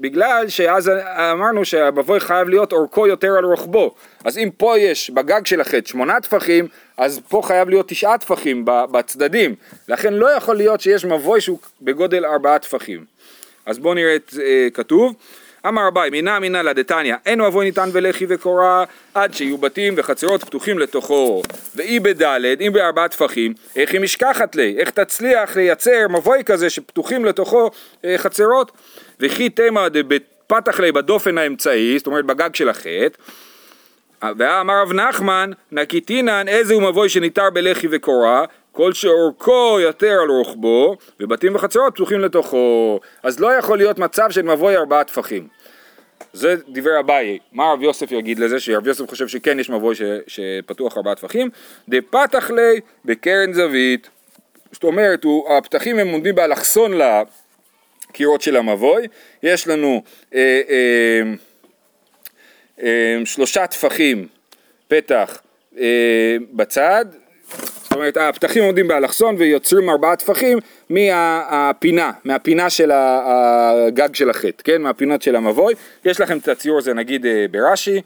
בגלל 0.00 0.48
שאז 0.48 0.90
אמרנו 1.32 1.64
שהמבוי 1.64 2.20
חייב 2.20 2.48
להיות 2.48 2.72
אורכו 2.72 3.06
יותר 3.06 3.28
על 3.38 3.44
רוחבו. 3.44 3.94
אז 4.24 4.38
אם 4.38 4.48
פה 4.56 4.78
יש 4.78 5.10
בגג 5.10 5.46
של 5.46 5.60
החטא 5.60 5.88
שמונה 5.88 6.20
טפחים, 6.20 6.68
אז 6.96 7.20
פה 7.28 7.42
חייב 7.44 7.68
להיות 7.68 7.88
תשעה 7.88 8.18
טפחים 8.18 8.64
בצדדים. 8.64 9.54
לכן 9.88 10.12
לא 10.14 10.30
יכול 10.30 10.56
להיות 10.56 10.80
שיש 10.80 11.04
מבוי 11.04 11.40
שהוא 11.40 11.58
בגודל 11.82 12.24
ארבעה 12.24 12.58
טפחים. 12.58 13.04
אז 13.66 13.78
בואו 13.78 13.94
נראה 13.94 14.16
את 14.16 14.34
אה, 14.42 14.68
כתוב. 14.74 15.14
אמר 15.68 15.88
אביי, 15.88 16.10
מינה 16.10 16.38
מינה 16.38 16.62
לדתניא, 16.62 17.14
אין 17.26 17.40
מבוי 17.40 17.64
ניתן 17.64 17.88
ולחי 17.92 18.26
וקורה 18.28 18.84
עד 19.14 19.34
שיהיו 19.34 19.58
בתים 19.58 19.94
וחצרות 19.96 20.44
פתוחים 20.44 20.78
לתוכו. 20.78 21.42
ואי 21.74 22.00
בדלת, 22.00 22.60
אם 22.60 22.72
בארבעה 22.72 23.08
טפחים, 23.08 23.54
איך 23.76 23.92
היא 23.92 24.00
משכחת 24.00 24.56
לי? 24.56 24.74
איך 24.78 24.90
תצליח 24.90 25.56
לייצר 25.56 26.06
מבוי 26.10 26.44
כזה 26.44 26.70
שפתוחים 26.70 27.24
לתוכו 27.24 27.70
אה, 28.04 28.14
חצרות? 28.18 28.72
וכי 29.20 29.50
תימא 29.50 29.88
דפתח 29.88 30.80
לי 30.80 30.92
בדופן 30.92 31.38
האמצעי, 31.38 31.98
זאת 31.98 32.06
אומרת 32.06 32.24
בגג 32.24 32.54
של 32.54 32.68
החטא. 32.68 33.18
ואמר 34.38 34.82
רב 34.82 34.92
נחמן, 34.92 35.50
נקיטינן 35.72 36.48
איזה 36.48 36.74
הוא 36.74 36.82
מבוי 36.82 37.08
שניתר 37.08 37.50
בלחי 37.50 37.86
וקורה, 37.90 38.44
כל 38.72 38.92
שאורכו 38.92 39.78
יותר 39.80 40.18
על 40.22 40.28
רוחבו, 40.28 40.96
ובתים 41.20 41.54
וחצרות 41.54 41.94
פתוחים 41.94 42.20
לתוכו. 42.20 43.00
אז 43.22 43.40
לא 43.40 43.52
יכול 43.52 43.78
להיות 43.78 43.98
מצב 43.98 44.30
של 44.30 44.42
מבוי 44.42 44.76
ארבעה 44.76 45.04
טפחים. 45.04 45.48
זה 46.32 46.54
דברי 46.68 46.98
אביי. 47.00 47.38
מה 47.52 47.72
רב 47.72 47.82
יוסף 47.82 48.12
יגיד 48.12 48.38
לזה? 48.38 48.60
שרב 48.60 48.86
יוסף 48.86 49.08
חושב 49.08 49.28
שכן 49.28 49.60
יש 49.60 49.70
מבוי 49.70 49.94
ש, 49.94 50.02
שפתוח 50.26 50.96
ארבעה 50.96 51.14
טפחים. 51.14 51.50
דפתח 51.88 52.50
לי 52.50 52.80
בקרן 53.04 53.52
זווית. 53.52 54.08
זאת 54.72 54.84
אומרת, 54.84 55.24
הוא, 55.24 55.52
הפתחים 55.52 55.98
הם 55.98 56.08
עומדים 56.08 56.34
באלכסון 56.34 56.92
לקירות 58.10 58.42
של 58.42 58.56
המבוי. 58.56 59.06
יש 59.42 59.68
לנו 59.68 60.02
אה, 60.34 60.60
אה, 60.68 61.22
אה, 62.82 63.20
שלושה 63.24 63.66
טפחים 63.66 64.28
פתח 64.88 65.42
אה, 65.78 66.36
בצד, 66.52 67.04
זאת 67.92 67.96
אומרת 67.96 68.16
הפתחים 68.16 68.64
עומדים 68.64 68.88
באלכסון 68.88 69.34
ויוצרים 69.38 69.90
ארבעה 69.90 70.16
טפחים 70.16 70.58
מהפינה, 70.90 72.12
מהפינה 72.24 72.70
של 72.70 72.90
הגג 72.94 74.14
של 74.14 74.30
החטא, 74.30 74.62
כן? 74.64 74.82
מהפינות 74.82 75.22
של 75.22 75.36
המבוי. 75.36 75.74
יש 76.04 76.20
לכם 76.20 76.38
את 76.38 76.48
הציור 76.48 76.78
הזה 76.78 76.94
נגיד 76.94 77.26
אה, 77.26 77.46
ברש"י, 77.50 78.00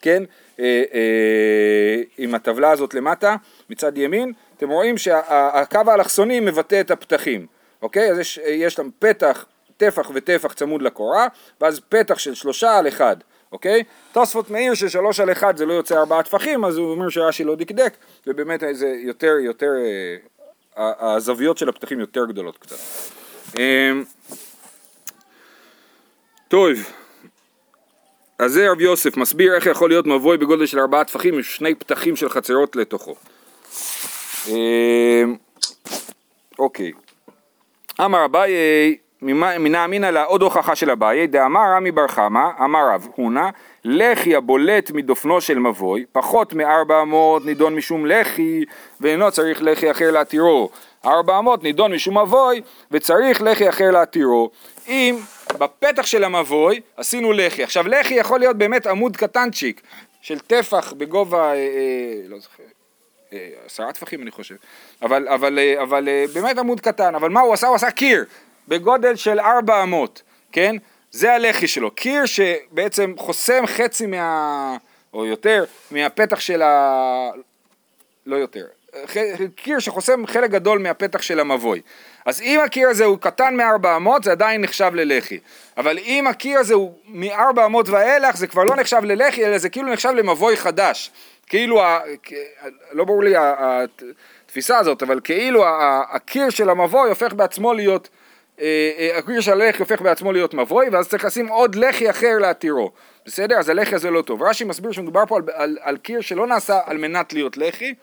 כן? 0.00 0.22
אה, 0.60 0.82
אה, 0.94 2.02
עם 2.18 2.34
הטבלה 2.34 2.70
הזאת 2.70 2.94
למטה, 2.94 3.36
מצד 3.70 3.98
ימין, 3.98 4.32
אתם 4.56 4.68
רואים 4.68 4.98
שהקו 4.98 5.80
האלכסוני 5.86 6.40
מבטא 6.40 6.80
את 6.80 6.90
הפתחים, 6.90 7.46
אוקיי? 7.82 8.10
אז 8.10 8.18
יש, 8.18 8.40
יש 8.46 8.78
להם 8.78 8.90
פתח, 8.98 9.46
טפח 9.76 10.10
וטפח 10.14 10.52
צמוד 10.52 10.82
לקורה, 10.82 11.26
ואז 11.60 11.80
פתח 11.88 12.18
של 12.18 12.34
שלושה 12.34 12.78
על 12.78 12.88
אחד. 12.88 13.16
אוקיי? 13.52 13.84
תוספות 14.12 14.50
מעיר 14.50 14.74
ששלוש 14.74 15.20
על 15.20 15.32
אחד 15.32 15.56
זה 15.56 15.66
לא 15.66 15.72
יוצא 15.72 15.98
ארבעה 15.98 16.22
טפחים, 16.22 16.64
אז 16.64 16.76
הוא 16.76 16.90
אומר 16.90 17.08
שרש"י 17.08 17.44
לא 17.44 17.54
דקדק, 17.54 17.94
ובאמת 18.26 18.62
זה 18.72 18.96
יותר, 19.02 19.36
יותר, 19.40 19.70
אה, 20.78 21.16
הזוויות 21.16 21.58
של 21.58 21.68
הפתחים 21.68 22.00
יותר 22.00 22.24
גדולות 22.24 22.58
קצת. 22.58 22.76
אה, 23.58 23.92
טוב, 26.48 26.70
אז 28.38 28.52
זה 28.52 28.70
רב 28.70 28.80
יוסף 28.80 29.16
מסביר 29.16 29.54
איך 29.54 29.66
יכול 29.66 29.90
להיות 29.90 30.06
מבוי 30.06 30.36
בגודל 30.36 30.66
של 30.66 30.78
ארבעה 30.78 31.04
טפחים 31.04 31.34
עם 31.34 31.42
שני 31.42 31.74
פתחים 31.74 32.16
של 32.16 32.28
חצרות 32.28 32.76
לתוכו. 32.76 33.14
אה, 34.48 35.24
אוקיי. 36.58 36.92
אמר 38.00 38.24
אביי 38.24 38.52
מנה 39.22 39.84
אמינא 39.84 40.06
לה 40.06 40.24
עוד 40.24 40.42
הוכחה 40.42 40.76
של 40.76 40.90
אביי, 40.90 41.26
דאמר 41.26 41.60
רמי 41.76 41.90
בר 41.92 42.08
חמא, 42.08 42.48
אמר 42.64 42.90
רב 42.94 43.08
הונא, 43.14 43.48
לחי 43.84 44.36
הבולט 44.36 44.90
מדופנו 44.90 45.40
של 45.40 45.58
מבוי, 45.58 46.04
פחות 46.12 46.52
מארבע 46.52 47.02
אמות 47.02 47.44
נידון 47.44 47.74
משום 47.74 48.06
לחי, 48.06 48.64
ואינו 49.00 49.30
צריך 49.30 49.62
לחי 49.62 49.90
אחר 49.90 50.10
להתירו. 50.10 50.70
ארבע 51.04 51.38
אמות 51.38 51.62
נידון 51.62 51.94
משום 51.94 52.18
מבוי, 52.18 52.60
וצריך 52.90 53.42
לחי 53.42 53.68
אחר 53.68 53.90
להתירו. 53.90 54.50
אם 54.88 55.16
בפתח 55.58 56.06
של 56.06 56.24
המבוי 56.24 56.80
עשינו 56.96 57.32
לחי, 57.32 57.62
עכשיו 57.62 57.88
לחי 57.88 58.14
יכול 58.14 58.40
להיות 58.40 58.56
באמת 58.56 58.86
עמוד 58.86 59.16
קטנצ'יק, 59.16 59.80
של 60.22 60.38
טפח 60.38 60.92
בגובה, 60.92 61.42
אה, 61.42 61.54
אה, 61.54 62.22
לא 62.28 62.38
זוכר, 62.38 62.62
אה, 63.32 63.48
עשרה 63.66 63.92
טפחים 63.92 64.22
אני 64.22 64.30
חושב, 64.30 64.54
אבל, 65.02 65.28
אבל, 65.28 65.58
אה, 65.58 65.82
אבל 65.82 66.08
אה, 66.08 66.24
באמת 66.34 66.58
עמוד 66.58 66.80
קטן, 66.80 67.14
אבל 67.14 67.28
מה 67.28 67.40
הוא 67.40 67.54
עשה? 67.54 67.66
הוא 67.66 67.76
עשה 67.76 67.90
קיר, 67.90 68.24
בגודל 68.70 69.16
של 69.16 69.40
ארבע 69.40 69.82
אמות, 69.82 70.22
כן? 70.52 70.76
זה 71.10 71.32
הלחי 71.32 71.68
שלו, 71.68 71.90
קיר 71.90 72.26
שבעצם 72.26 73.14
חוסם 73.18 73.66
חצי 73.66 74.06
מה... 74.06 74.76
או 75.14 75.26
יותר, 75.26 75.64
מהפתח 75.90 76.40
של 76.40 76.62
ה... 76.62 77.30
לא 78.26 78.36
יותר, 78.36 78.64
קיר 79.56 79.78
שחוסם 79.78 80.26
חלק 80.26 80.50
גדול 80.50 80.78
מהפתח 80.78 81.22
של 81.22 81.40
המבוי. 81.40 81.80
אז 82.26 82.40
אם 82.40 82.60
הקיר 82.60 82.88
הזה 82.88 83.04
הוא 83.04 83.18
קטן 83.18 83.56
מארבע 83.56 83.96
אמות 83.96 84.24
זה 84.24 84.32
עדיין 84.32 84.60
נחשב 84.60 84.90
ללחי. 84.94 85.38
אבל 85.76 85.98
אם 85.98 86.26
הקיר 86.26 86.58
הזה 86.58 86.74
הוא 86.74 86.94
מארבע 87.06 87.66
אמות 87.66 87.88
ואילך 87.88 88.36
זה 88.36 88.46
כבר 88.46 88.64
לא 88.64 88.76
נחשב 88.76 89.00
ללחי 89.04 89.46
אלא 89.46 89.58
זה 89.58 89.68
כאילו 89.68 89.92
נחשב 89.92 90.08
למבוי 90.08 90.56
חדש. 90.56 91.10
כאילו, 91.46 91.82
ה... 91.82 92.00
לא 92.92 93.04
ברור 93.04 93.22
לי 93.22 93.34
התפיסה 93.36 94.78
הזאת, 94.78 95.02
אבל 95.02 95.20
כאילו 95.24 95.64
הקיר 96.10 96.50
של 96.50 96.70
המבוי 96.70 97.08
הופך 97.08 97.32
בעצמו 97.32 97.74
להיות 97.74 98.08
אה, 98.60 98.90
אה, 98.98 99.18
הקיר 99.18 99.40
של 99.40 99.52
הלחי 99.52 99.78
הופך 99.78 100.00
בעצמו 100.00 100.32
להיות 100.32 100.54
מבוי, 100.54 100.88
ואז 100.88 101.08
צריך 101.08 101.24
לשים 101.24 101.48
עוד 101.48 101.74
לחי 101.74 102.10
אחר 102.10 102.38
להתירו. 102.40 102.90
בסדר? 103.26 103.58
אז 103.58 103.68
הלחי 103.68 103.94
הזה 103.94 104.10
לא 104.10 104.22
טוב. 104.22 104.42
רש"י 104.42 104.64
מסביר 104.64 104.92
שמדובר 104.92 105.26
פה 105.26 105.36
על, 105.36 105.42
על, 105.54 105.76
על 105.80 105.96
קיר 105.96 106.20
שלא 106.20 106.46
נעשה 106.46 106.80
על 106.86 106.96
מנת 106.98 107.32
להיות 107.32 107.56
לחי, 107.56 107.94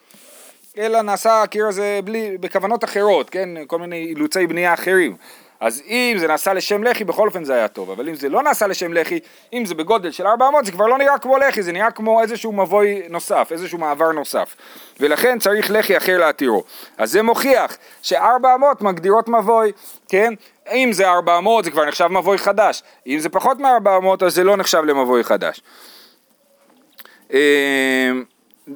אלא 0.77 1.01
נעשה 1.01 1.41
הקיר 1.41 1.67
הזה 1.67 1.99
בלי, 2.03 2.37
בכוונות 2.37 2.83
אחרות, 2.83 3.29
כן? 3.29 3.49
כל 3.67 3.79
מיני 3.79 4.05
אילוצי 4.05 4.47
בנייה 4.47 4.73
אחרים. 4.73 5.15
אז 5.59 5.81
אם 5.87 6.15
זה 6.19 6.27
נעשה 6.27 6.53
לשם 6.53 6.83
לחי, 6.83 7.03
בכל 7.03 7.27
אופן 7.27 7.43
זה 7.43 7.53
היה 7.53 7.67
טוב, 7.67 7.91
אבל 7.91 8.09
אם 8.09 8.15
זה 8.15 8.29
לא 8.29 8.43
נעשה 8.43 8.67
לשם 8.67 8.93
לחי, 8.93 9.19
אם 9.53 9.65
זה 9.65 9.75
בגודל 9.75 10.11
של 10.11 10.27
400, 10.27 10.65
זה 10.65 10.71
כבר 10.71 10.87
לא 10.87 10.97
נראה 10.97 11.17
כמו 11.17 11.37
לחי, 11.37 11.61
זה 11.61 11.71
נראה 11.71 11.91
כמו 11.91 12.21
איזשהו 12.21 12.51
מבוי 12.51 13.01
נוסף, 13.09 13.47
איזשהו 13.51 13.77
מעבר 13.77 14.11
נוסף. 14.11 14.55
ולכן 14.99 15.39
צריך 15.39 15.71
לחי 15.71 15.97
אחר 15.97 16.17
להתירו. 16.17 16.63
אז 16.97 17.11
זה 17.11 17.21
מוכיח 17.21 17.77
ש-400 18.01 18.83
מגדירות 18.83 19.27
מבוי, 19.27 19.71
כן? 20.09 20.33
אם 20.71 20.89
זה 20.93 21.09
400 21.09 21.63
זה 21.63 21.71
כבר 21.71 21.85
נחשב 21.85 22.07
מבוי 22.07 22.37
חדש, 22.37 22.83
אם 23.07 23.19
זה 23.19 23.29
פחות 23.29 23.59
מ-400 23.59 24.25
אז 24.25 24.35
זה 24.35 24.43
לא 24.43 24.55
נחשב 24.55 24.83
למבוי 24.85 25.23
חדש. 25.23 25.61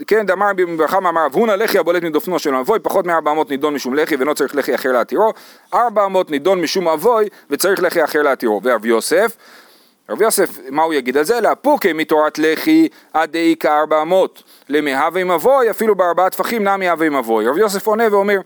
כן, 0.07 0.25
דאמר 0.25 0.51
ברכה 0.77 0.99
מאמר 0.99 1.25
רב 1.25 1.33
הונא 1.33 1.51
לחי 1.51 1.77
הבולט 1.77 2.03
מדופנו 2.03 2.39
של 2.39 2.51
מבוי, 2.51 2.79
פחות 2.79 3.05
מ-400 3.05 3.49
נידון 3.49 3.73
משום 3.73 3.93
לחי 3.93 4.15
ואינו 4.15 4.35
צריך 4.35 4.55
לחי 4.55 4.75
אחר 4.75 4.91
להתירו, 4.91 5.33
400 5.73 6.31
נידון 6.31 6.61
משום 6.61 6.87
מבוי 6.87 7.27
וצריך 7.49 7.83
לחי 7.83 8.03
אחר 8.03 8.21
להתירו. 8.21 8.61
ורב 8.63 8.85
יוסף, 8.85 9.37
רב 10.09 10.21
יוסף, 10.21 10.59
מה 10.69 10.83
הוא 10.83 10.93
יגיד 10.93 11.17
על 11.17 11.23
זה? 11.23 11.41
לאפוקי 11.41 11.93
מתורת 11.93 12.39
לחי 12.39 12.87
עד 13.13 13.31
דאיכא 13.31 13.79
400, 13.79 14.43
למהווה 14.69 15.23
מבוי, 15.23 15.69
אפילו 15.69 15.95
בארבעה 15.95 16.29
טפחים 16.29 16.63
נמי 16.63 16.89
הווה 16.89 17.09
מבוי. 17.09 17.47
רב 17.47 17.57
יוסף 17.57 17.87
עונה 17.87 18.03
ואומר, 18.11 18.39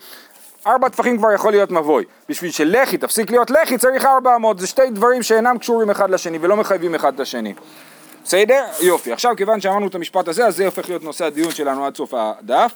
ארבע 0.68 0.90
טפחים 0.90 1.18
כבר 1.18 1.32
יכול 1.32 1.52
להיות 1.52 1.72
מבוי. 1.72 2.06
בשביל 2.30 2.52
שלחי 2.52 2.98
תפסיק 2.98 3.32
להיות 3.32 3.52
לחי 3.52 3.78
צריך 3.78 4.06
400, 4.06 4.60
זה 4.60 4.68
שתי 4.68 4.90
דברים 4.90 5.24
שאינם 5.24 5.58
קשורים 5.58 5.90
אחד 5.90 6.10
לשני 6.10 6.38
ולא 6.42 6.56
מחייבים 6.56 6.96
אחד 6.96 7.14
את 7.14 7.20
השני. 7.20 7.54
בסדר? 8.26 8.64
יופי. 8.82 9.12
עכשיו 9.12 9.34
כיוון 9.38 9.62
שאמרנו 9.62 9.88
את 9.88 9.96
המשפט 9.96 10.28
הזה, 10.28 10.46
אז 10.46 10.56
זה 10.56 10.66
הופך 10.66 10.90
להיות 10.90 11.04
נושא 11.04 11.26
הדיון 11.26 11.52
שלנו 11.52 11.86
עד 11.86 11.98
סוף 11.98 12.14
הדף. 12.14 12.74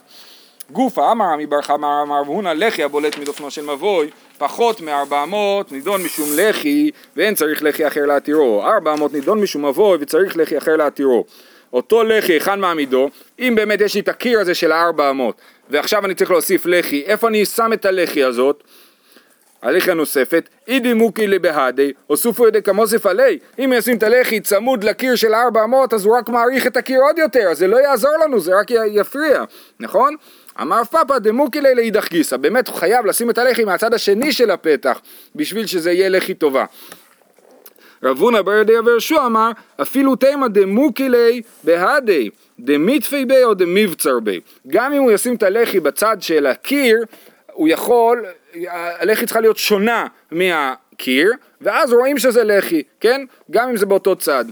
גופה 0.71 1.12
אמר 1.12 1.25
עמי 1.25 1.45
בר 1.45 1.62
חמא 1.62 2.01
אמר 2.01 2.17
הונא 2.25 2.49
לחי 2.49 2.83
הבולט 2.83 3.17
מדופנו 3.17 3.51
של 3.51 3.62
מבוי 3.65 4.09
פחות 4.38 4.81
מארבע 4.81 5.23
אמות 5.23 5.71
נידון 5.71 6.03
משום 6.03 6.29
לחי 6.35 6.89
ואין 7.15 7.35
צריך 7.35 7.63
לחי 7.63 7.88
אחר 7.88 8.05
להתירו 8.05 8.63
ארבע 8.63 8.93
אמות 8.93 9.13
נידון 9.13 9.41
משום 9.41 9.65
מבוי 9.65 9.97
וצריך 10.01 10.38
לחי 10.38 10.57
אחר 10.57 10.75
להתירו 10.75 11.25
אותו 11.73 12.03
לחי 12.03 12.33
היכן 12.33 12.59
מעמידו 12.59 13.09
אם 13.39 13.53
באמת 13.55 13.81
יש 13.81 13.95
לי 13.95 14.01
את 14.01 14.07
הקיר 14.07 14.39
הזה 14.39 14.55
של 14.55 14.71
הארבע 14.71 15.09
אמות 15.09 15.41
ועכשיו 15.69 16.05
אני 16.05 16.15
צריך 16.15 16.31
להוסיף 16.31 16.65
לחי 16.65 17.03
איפה 17.05 17.27
אני 17.27 17.45
שם 17.45 17.73
את 17.73 17.85
הלחי 17.85 18.23
הזאת 18.23 18.63
הלחי 19.62 19.91
הנוספת, 19.91 20.50
אידי 20.67 20.93
מוקי 20.93 21.28
לבהדי, 21.28 21.93
הוסופו 22.08 22.48
ידי 22.48 22.62
כמוסף 22.62 23.06
עלי, 23.06 23.39
אם 23.60 23.74
ישים 23.76 23.98
את 23.98 24.04
הלחי 24.04 24.39
צמוד 24.39 24.84
לקיר 24.84 25.15
של 25.15 25.34
ארבע 25.34 25.63
אמות, 25.63 25.93
אז 25.93 26.06
הוא 26.06 26.17
רק 26.17 26.30
מעריך 26.30 26.67
את 26.67 26.78
הקיר 26.78 27.00
עוד 27.02 27.17
יותר, 27.17 27.48
אז 27.52 27.58
זה 27.58 27.67
לא 27.67 27.78
יעזור 27.78 28.12
לנו, 28.24 28.39
זה 28.39 28.60
רק 28.60 28.72
יפריע, 28.72 29.43
נכון? 29.80 30.15
אמר 30.62 30.84
פאפא 30.84 31.17
דמוקי 31.17 31.62
לי 31.62 31.76
לאידך 31.76 32.10
גיסא, 32.10 32.38
באמת 32.38 32.67
הוא 32.67 32.76
חייב 32.76 33.06
לשים 33.06 33.30
את 33.30 33.38
הלחי 33.38 33.63
מהצד 33.63 33.93
השני 33.93 34.32
של 34.32 34.52
הפתח, 34.52 35.02
בשביל 35.36 35.65
שזה 35.65 35.91
יהיה 35.91 36.10
לחי 36.10 36.34
טובה. 36.34 36.65
רב 38.04 38.19
הונא 38.19 38.41
בר 38.41 38.56
ידי 38.56 38.74
יהושע 38.74 39.26
אמר, 39.26 39.52
אפילו 39.82 40.15
תימא 40.15 40.48
דמוקי 40.48 41.10
לי 41.10 41.41
בהדי, 41.63 42.30
דמיתפי 42.60 43.26
בי 43.26 43.43
או 43.43 43.54
דמיבצר 43.54 44.19
בי. 44.19 44.39
גם 44.67 44.93
אם 44.93 45.02
הוא 45.02 45.12
ישים 45.12 45.36
את 45.36 45.43
הלחי 45.43 45.80
בצד 45.80 46.17
של 46.19 46.45
הקיר, 46.45 46.98
הוא 47.52 47.67
יכול 47.67 48.26
הלחי 48.99 49.25
צריכה 49.25 49.39
להיות 49.39 49.57
שונה 49.57 50.07
מה, 50.31 50.73
קיר, 50.97 51.31
ואז 51.62 51.93
רואים 51.93 52.17
שזה 52.17 52.43
לחי, 52.43 52.83
כן? 52.99 53.21
גם 53.51 53.69
אם 53.69 53.77
זה 53.77 53.85
באותו 53.85 54.15
צד. 54.15 54.45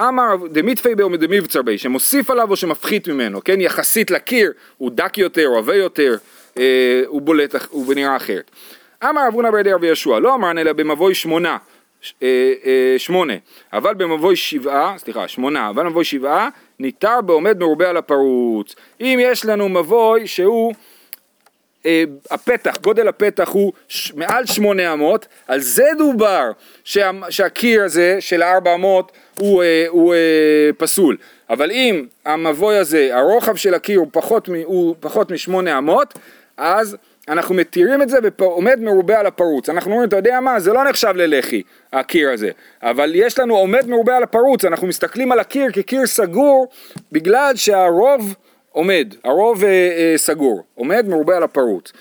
אמר 0.00 0.34
דמיתפי 0.52 0.94
בי 0.94 1.02
ומדמיבצר 1.02 1.62
בי, 1.62 1.78
שמוסיף 1.78 2.30
עליו 2.30 2.50
או 2.50 2.56
שמפחית 2.56 3.08
ממנו, 3.08 3.44
כן? 3.44 3.60
יחסית 3.60 4.10
לקיר, 4.10 4.52
הוא 4.78 4.90
דק 4.90 5.18
יותר, 5.18 5.46
הוא 5.46 5.58
עבה 5.58 5.74
יותר, 5.74 6.16
אה, 6.58 7.02
הוא 7.06 7.22
בולט, 7.22 7.54
הוא 7.70 7.94
נראה 7.94 8.16
אחרת. 8.16 8.50
אמר 9.04 9.28
אבונה 9.28 9.50
בידי 9.50 9.72
רבי 9.72 9.86
יהושע, 9.86 10.18
לא 10.18 10.34
אמרן 10.34 10.58
אלא 10.58 10.72
במבוי 10.72 11.14
שמונה, 11.14 11.56
אה, 12.22 12.52
אה, 12.64 12.94
שמונה, 12.98 13.34
אבל 13.72 13.94
במבוי 13.94 14.36
שבעה, 14.36 14.94
סליחה, 14.98 15.28
שמונה, 15.28 15.68
אבל 15.68 15.84
במבוי 15.84 16.04
שבעה, 16.04 16.48
ניתר 16.78 17.20
בעומד 17.20 17.58
מרובה 17.58 17.90
על 17.90 17.96
הפרוץ. 17.96 18.74
אם 19.00 19.18
יש 19.22 19.44
לנו 19.44 19.68
מבוי 19.68 20.26
שהוא 20.26 20.74
הפתח, 22.30 22.76
גודל 22.82 23.08
הפתח 23.08 23.48
הוא 23.48 23.72
ש, 23.88 24.12
מעל 24.14 24.46
שמונה 24.46 24.92
אמות, 24.92 25.26
על 25.48 25.60
זה 25.60 25.86
דובר 25.98 26.50
שה, 26.84 27.10
שהקיר 27.30 27.84
הזה 27.84 28.16
של 28.20 28.42
הארבע 28.42 28.74
אמות 28.74 29.12
הוא, 29.38 29.62
אה, 29.62 29.84
הוא 29.88 30.14
אה, 30.14 30.70
פסול. 30.78 31.16
אבל 31.50 31.70
אם 31.70 32.06
המבוי 32.24 32.76
הזה, 32.76 33.08
הרוחב 33.12 33.56
של 33.56 33.74
הקיר 33.74 33.98
הוא 33.98 34.08
פחות, 34.12 34.48
מ, 34.48 34.54
הוא 34.64 34.94
פחות 35.00 35.30
משמונה 35.30 35.78
אמות, 35.78 36.14
אז 36.56 36.96
אנחנו 37.28 37.54
מתירים 37.54 38.02
את 38.02 38.08
זה 38.08 38.18
ועומד 38.38 38.80
מרובה 38.80 39.20
על 39.20 39.26
הפרוץ. 39.26 39.68
אנחנו 39.68 39.90
אומרים, 39.90 40.08
אתה 40.08 40.16
יודע 40.16 40.40
מה, 40.40 40.60
זה 40.60 40.72
לא 40.72 40.84
נחשב 40.84 41.12
ללחי, 41.16 41.62
הקיר 41.92 42.30
הזה. 42.30 42.50
אבל 42.82 43.12
יש 43.14 43.38
לנו 43.38 43.56
עומד 43.56 43.86
מרובה 43.86 44.16
על 44.16 44.22
הפרוץ, 44.22 44.64
אנחנו 44.64 44.86
מסתכלים 44.86 45.32
על 45.32 45.38
הקיר 45.38 45.70
כקיר 45.72 46.06
סגור, 46.06 46.68
בגלל 47.12 47.56
שהרוב 47.56 48.34
עומד, 48.76 49.14
הרוב 49.24 49.64
אה, 49.64 49.70
אה, 49.70 50.12
סגור, 50.16 50.64
עומד 50.74 51.06
מרובה 51.08 51.36
על 51.36 51.42
הפרוץ. 51.42 51.92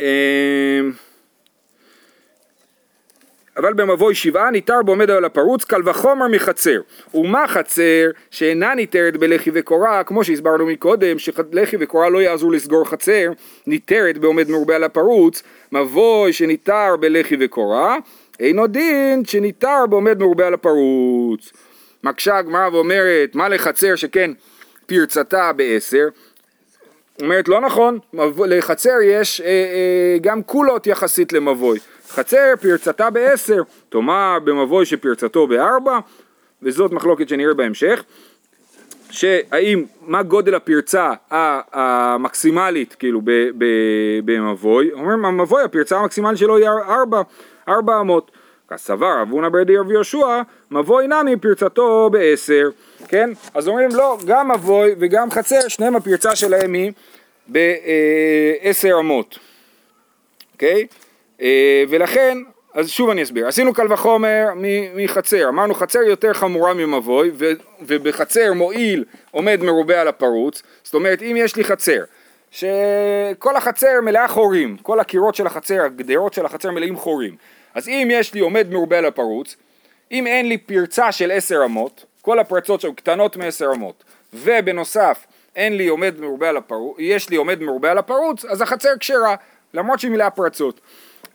אה, 0.00 0.80
אבל 3.56 3.74
במבוי 3.74 4.14
שבעה 4.14 4.50
ניתר 4.50 4.82
בעומד 4.84 5.10
על 5.10 5.24
הפרוץ 5.24 5.64
קל 5.64 5.88
וחומר 5.88 6.28
מחצר. 6.28 6.80
ומה 7.14 7.48
חצר 7.48 8.10
שאינה 8.30 8.74
ניתרת 8.74 9.16
בלחי 9.16 9.50
וקורה, 9.54 10.04
כמו 10.04 10.24
שהסברנו 10.24 10.66
מקודם, 10.66 11.18
שלחי 11.18 11.76
וקורה 11.80 12.08
לא 12.08 12.22
יעזרו 12.22 12.50
לסגור 12.50 12.88
חצר, 12.88 13.30
ניתרת 13.66 14.18
בעומד 14.18 14.50
מרובה 14.50 14.76
על 14.76 14.84
הפרוץ, 14.84 15.42
מבוי 15.72 16.32
שניתר 16.32 16.96
בלחי 17.00 17.36
וקורה, 17.40 17.96
אינו 18.40 18.66
דין 18.66 19.24
שניתר 19.24 19.86
בעומד 19.90 20.18
מרובה 20.18 20.46
על 20.46 20.54
הפרוץ. 20.54 21.52
מקשה 22.04 22.36
הגמרא 22.36 22.68
ואומרת, 22.72 23.34
מה 23.34 23.48
לחצר 23.48 23.96
שכן 23.96 24.30
פרצתה 24.88 25.52
בעשר? 25.52 26.08
אומרת 27.22 27.48
לא 27.48 27.60
נכון, 27.60 27.98
לחצר 28.46 28.96
יש 29.04 29.40
אה, 29.40 29.46
אה, 29.46 30.18
גם 30.20 30.42
קולות 30.42 30.86
יחסית 30.86 31.32
למבוי. 31.32 31.78
חצר 32.08 32.54
פרצתה 32.60 33.10
בעשר, 33.10 33.62
תאמר 33.88 34.38
במבוי 34.44 34.86
שפרצתו 34.86 35.46
בארבע, 35.46 35.98
וזאת 36.62 36.92
מחלוקת 36.92 37.28
שנראה 37.28 37.54
בהמשך, 37.54 38.04
שהאם, 39.10 39.84
מה 40.02 40.22
גודל 40.22 40.54
הפרצה 40.54 41.12
המקסימלית 41.30 42.94
כאילו 42.94 43.20
במבוי, 44.24 44.92
אומרים 44.92 45.24
המבוי 45.24 45.62
הפרצה 45.62 45.98
המקסימלית 45.98 46.38
שלו 46.38 46.56
היא 46.56 46.68
ארבע, 46.68 47.22
ארבע 47.68 48.00
אמות, 48.00 48.30
כסבר 48.68 49.22
אבונה 49.22 49.50
ברדי 49.50 49.76
רבי 49.76 49.92
יהושע, 49.92 50.42
מבוי 50.70 51.06
נמי 51.06 51.36
פרצתו 51.36 52.10
בעשר, 52.12 52.68
כן? 53.08 53.30
אז 53.54 53.68
אומרים 53.68 53.90
לא, 53.92 54.18
גם 54.26 54.50
מבוי 54.50 54.94
וגם 54.98 55.30
חצר, 55.30 55.68
שניהם 55.68 55.96
הפרצה 55.96 56.36
שלהם 56.36 56.72
היא 56.72 56.92
בעשר 57.46 58.96
אמות, 59.00 59.38
אוקיי? 60.52 60.86
אה, 61.40 61.84
ולכן, 61.88 62.38
אז 62.74 62.90
שוב 62.90 63.10
אני 63.10 63.22
אסביר, 63.22 63.48
עשינו 63.48 63.74
קל 63.74 63.92
וחומר 63.92 64.46
מחצר, 64.94 65.48
אמרנו 65.48 65.74
חצר 65.74 65.98
יותר 65.98 66.32
חמורה 66.32 66.74
ממבוי 66.74 67.30
ובחצר 67.80 68.52
מועיל 68.52 69.04
עומד 69.30 69.60
מרובה 69.62 70.00
על 70.00 70.08
הפרוץ, 70.08 70.62
זאת 70.82 70.94
אומרת 70.94 71.22
אם 71.22 71.36
יש 71.38 71.56
לי 71.56 71.64
חצר 71.64 72.04
שכל 72.50 73.56
החצר 73.56 74.00
מלאה 74.02 74.28
חורים, 74.28 74.76
כל 74.82 75.00
הקירות 75.00 75.34
של 75.34 75.46
החצר, 75.46 75.82
הגדרות 75.82 76.34
של 76.34 76.46
החצר 76.46 76.70
מלאים 76.70 76.96
חורים, 76.96 77.36
אז 77.74 77.88
אם 77.88 78.08
יש 78.10 78.34
לי 78.34 78.40
עומד 78.40 78.66
מרובה 78.70 78.98
על 78.98 79.04
הפרוץ, 79.04 79.56
אם 80.12 80.26
אין 80.26 80.48
לי 80.48 80.58
פרצה 80.58 81.12
של 81.12 81.30
עשר 81.30 81.64
אמות, 81.64 82.04
כל 82.28 82.38
הפרצות 82.38 82.80
שהן 82.80 82.92
קטנות 82.92 83.36
מעשר 83.36 83.70
אמות, 83.74 84.04
ובנוסף 84.34 85.26
אין 85.56 85.76
לי 85.76 85.88
עומד 85.88 86.20
מרובה 86.20 86.48
על 86.48 86.56
הפרוץ, 86.56 86.96
יש 86.98 87.30
לי 87.30 87.36
עומד 87.36 87.62
מרובה 87.62 87.90
על 87.90 87.98
הפרוץ, 87.98 88.44
אז 88.44 88.62
החצר 88.62 88.88
כשרה, 89.00 89.34
למרות 89.74 90.00
שהיא 90.00 90.10
מלאה 90.10 90.30
פרצות. 90.30 90.80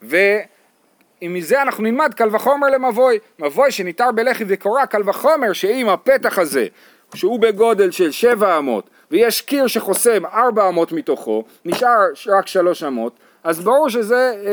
ומזה 0.01 1.61
אנחנו 1.61 1.83
נלמד 1.83 2.13
קל 2.13 2.35
וחומר 2.35 2.67
למבוי, 2.67 3.19
מבוי 3.39 3.71
שניתר 3.71 4.11
בלחי 4.11 4.43
וקורה 4.47 4.85
קל 4.85 5.09
וחומר 5.09 5.53
שאם 5.53 5.89
הפתח 5.89 6.39
הזה 6.39 6.67
שהוא 7.15 7.39
בגודל 7.39 7.91
של 7.91 8.11
שבע 8.11 8.57
אמות 8.57 8.89
ויש 9.11 9.41
קיר 9.41 9.67
שחוסם 9.67 10.25
ארבע 10.25 10.69
אמות 10.69 10.91
מתוכו, 10.91 11.43
נשאר 11.65 11.99
רק 12.27 12.47
שלוש 12.47 12.83
אמות, 12.83 13.13
אז 13.43 13.59
ברור 13.59 13.89
שזה 13.89 14.15
אה, 14.15 14.47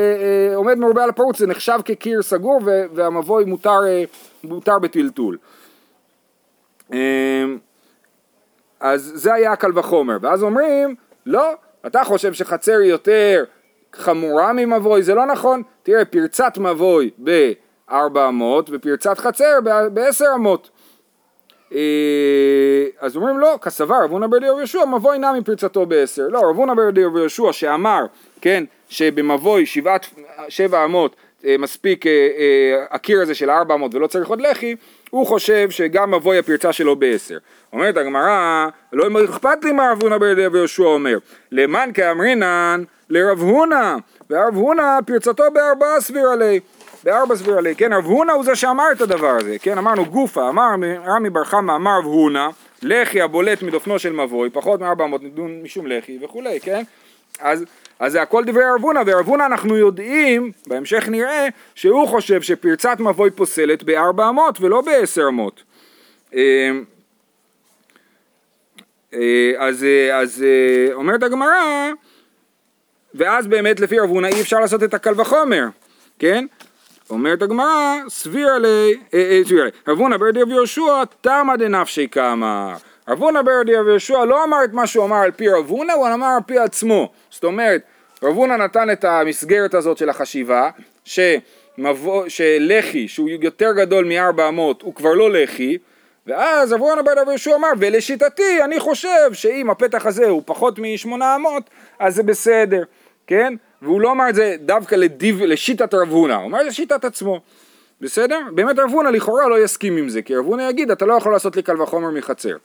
אה, 0.51 0.55
עומד 0.55 0.77
מרובה 0.77 1.03
על 1.03 1.09
הפרוץ, 1.09 1.39
זה 1.39 1.47
נחשב 1.47 1.79
כקיר 1.85 2.21
סגור 2.21 2.59
והמבוי 2.93 3.45
מותר, 3.45 3.79
אה, 3.87 4.03
מותר 4.43 4.79
בטלטול. 4.79 5.37
אה, 6.93 7.45
אז 8.79 9.11
זה 9.15 9.33
היה 9.33 9.55
קל 9.55 9.79
וחומר, 9.79 10.17
ואז 10.21 10.43
אומרים, 10.43 10.95
לא, 11.25 11.53
אתה 11.85 12.03
חושב 12.03 12.33
שחצר 12.33 12.81
יותר 12.81 13.43
חמורה 13.93 14.53
ממבוי, 14.53 15.03
זה 15.03 15.15
לא 15.15 15.25
נכון. 15.25 15.63
תראה, 15.83 16.05
פרצת 16.05 16.57
מבוי 16.57 17.09
בארבע 17.17 18.27
אמות 18.27 18.69
ופרצת 18.73 19.17
חצר 19.17 19.59
בעשר 19.93 20.27
אמות. 20.35 20.69
אה, 21.73 22.85
אז 22.99 23.15
אומרים 23.15 23.37
לא, 23.37 23.59
כסבר 23.61 24.03
רבונה 24.03 24.27
בר 24.27 24.37
דיו 24.37 24.57
יהושע, 24.57 24.85
מבוי 24.85 25.19
נע 25.19 25.31
מפרצתו 25.31 25.85
בעשר. 25.85 26.27
לא, 26.27 26.41
רבונה 26.49 26.75
בר 26.75 26.89
דיו 26.89 27.17
יהושע 27.17 27.51
שאמר, 27.51 28.05
כן, 28.41 28.63
שבמבוי 28.89 29.65
שבעת, 29.65 30.05
שבע 30.49 30.85
אמות 30.85 31.15
אה, 31.45 31.55
מספיק 31.59 32.07
אה, 32.07 32.85
הקיר 32.89 33.21
הזה 33.21 33.35
של 33.35 33.49
ארבע 33.49 33.73
אמות 33.73 33.95
ולא 33.95 34.07
צריך 34.07 34.27
עוד 34.27 34.41
לחי, 34.41 34.75
הוא 35.11 35.27
חושב 35.27 35.69
שגם 35.69 36.11
מבוי 36.11 36.37
הפרצה 36.37 36.73
שלו 36.73 36.95
בעשר. 36.95 37.37
אומרת 37.73 37.97
הגמרא, 37.97 38.67
לא 38.93 39.25
אכפת 39.25 39.63
לי 39.63 39.71
מה 39.71 39.91
רבונה 39.91 40.17
בר 40.17 40.33
דיו 40.33 40.57
יהושע 40.57 40.83
אומר, 40.83 41.17
למען 41.51 41.93
כאמרינן 41.93 42.83
לרב 43.09 43.39
הונא, 43.39 43.95
ורב 44.29 44.55
הונא 44.55 44.99
פרצתו 45.05 45.43
בארבעה 45.53 46.01
סבירה 46.01 46.35
לי, 46.35 46.59
בארבע 47.03 47.35
סבירה 47.35 47.61
לי, 47.61 47.75
כן, 47.75 47.93
רב 47.93 48.05
הונא 48.05 48.31
הוא 48.31 48.43
זה 48.43 48.55
שאמר 48.55 48.91
את 48.91 49.01
הדבר 49.01 49.29
הזה, 49.39 49.59
כן, 49.59 49.77
אמרנו 49.77 50.05
גופה, 50.05 50.49
אמר 50.49 50.69
רמי 51.05 51.29
בר 51.29 51.43
חמא, 51.43 51.75
אמר 51.75 51.97
רב 51.97 52.05
הונא, 52.05 52.49
לחי 52.81 53.21
הבולט 53.21 53.61
מדופנו 53.63 53.99
של 53.99 54.13
מבוי, 54.13 54.49
פחות 54.49 54.79
מארבע 54.79 55.05
מאות 55.05 55.23
נדון 55.23 55.61
משום 55.63 55.87
לחי 55.87 56.17
וכולי, 56.21 56.59
כן, 56.59 56.83
אז, 57.39 57.65
אז 58.01 58.11
זה 58.11 58.21
הכל 58.21 58.43
דברי 58.45 58.63
רב 58.75 58.81
הונא, 58.81 59.01
ורב 59.05 59.27
הונא 59.27 59.45
אנחנו 59.45 59.77
יודעים, 59.77 60.51
בהמשך 60.67 61.07
נראה, 61.09 61.47
שהוא 61.75 62.07
חושב 62.07 62.41
שפרצת 62.41 62.99
מבוי 62.99 63.31
פוסלת 63.31 63.83
בארבע 63.83 64.29
אמות 64.29 64.61
ולא 64.61 64.81
בעשר 64.81 65.27
אמות. 65.27 65.63
אמ, 66.33 66.83
אה, 69.13 69.51
אז, 69.57 69.83
אה, 69.83 70.17
אז 70.19 70.45
אה, 70.47 70.93
אומרת 70.93 71.23
הגמרא 71.23 71.91
ואז 73.13 73.47
באמת 73.47 73.79
לפי 73.79 73.99
רב 73.99 74.09
הונא 74.09 74.27
אי 74.27 74.41
אפשר 74.41 74.59
לעשות 74.59 74.83
את 74.83 74.93
הקל 74.93 75.21
וחומר, 75.21 75.65
כן? 76.19 76.45
אומרת 77.09 77.41
הגמרא, 77.41 77.97
סביר 78.09 78.57
לי, 78.57 78.97
אה, 79.13 79.19
אה, 79.31 79.41
סביר 79.45 79.63
לי, 79.63 79.71
רב 79.87 79.97
הונא 79.97 80.17
ברדי 80.17 80.41
רבי 80.41 80.53
יהושע, 80.53 81.03
תמא 81.21 81.55
דנפשי 81.55 82.07
כאמר. 82.11 82.73
רב 83.07 83.19
הונא 83.21 83.41
ברדי 83.41 83.75
רבי 83.75 83.89
יהושע 83.89 84.25
לא 84.25 84.43
אמר 84.43 84.63
את 84.63 84.73
מה 84.73 84.87
שהוא 84.87 85.05
אמר 85.05 85.17
על 85.17 85.31
פי 85.31 85.49
רב 85.49 85.69
הונא, 85.69 85.93
הוא 85.93 86.07
אמר 86.07 86.27
על 86.27 86.41
פי 86.45 86.59
עצמו. 86.59 87.11
זאת 87.29 87.43
אומרת, 87.43 87.81
רב 88.23 88.35
הונא 88.35 88.53
נתן 88.53 88.91
את 88.91 89.03
המסגרת 89.03 89.73
הזאת 89.73 89.97
של 89.97 90.09
החשיבה, 90.09 90.69
שמבוא, 91.05 92.29
שלחי, 92.29 93.07
שהוא 93.07 93.29
יותר 93.29 93.71
גדול 93.73 94.05
מארבע 94.05 94.47
אמות, 94.47 94.81
הוא 94.81 94.95
כבר 94.95 95.13
לא 95.13 95.31
לחי, 95.31 95.77
ואז 96.27 96.73
רב 96.73 96.79
הונא 96.79 97.01
ברדי 97.01 97.21
רבי 97.21 97.31
יהושע 97.31 97.55
אמר, 97.55 97.67
ולשיטתי 97.79 98.63
אני 98.63 98.79
חושב 98.79 99.33
שאם 99.33 99.69
הפתח 99.69 100.05
הזה 100.05 100.25
הוא 100.25 100.43
פחות 100.45 100.79
משמונה 100.79 101.35
אמות, 101.35 101.69
אז 101.99 102.15
זה 102.15 102.23
בסדר. 102.23 102.83
כן? 103.27 103.53
והוא 103.81 104.01
לא 104.01 104.11
אמר 104.11 104.29
את 104.29 104.35
זה 104.35 104.55
דווקא 104.59 104.95
לדיב, 104.95 105.41
לשיטת 105.41 105.93
רב 105.93 106.09
הונא, 106.09 106.33
הוא 106.33 106.45
אמר 106.45 106.59
את 106.59 106.63
זה 106.63 106.69
לשיטת 106.69 107.05
עצמו. 107.05 107.39
בסדר? 108.01 108.39
באמת 108.53 108.79
רב 108.79 108.89
הונא 108.89 109.09
לכאורה 109.09 109.47
לא 109.47 109.63
יסכים 109.63 109.97
עם 109.97 110.09
זה, 110.09 110.21
כי 110.21 110.35
רב 110.35 110.45
הונא 110.45 110.61
יגיד 110.61 110.91
אתה 110.91 111.05
לא 111.05 111.13
יכול 111.13 111.31
לעשות 111.31 111.55
לי 111.55 111.63
קל 111.63 111.81
וחומר 111.81 112.09
מחצר. 112.09 112.55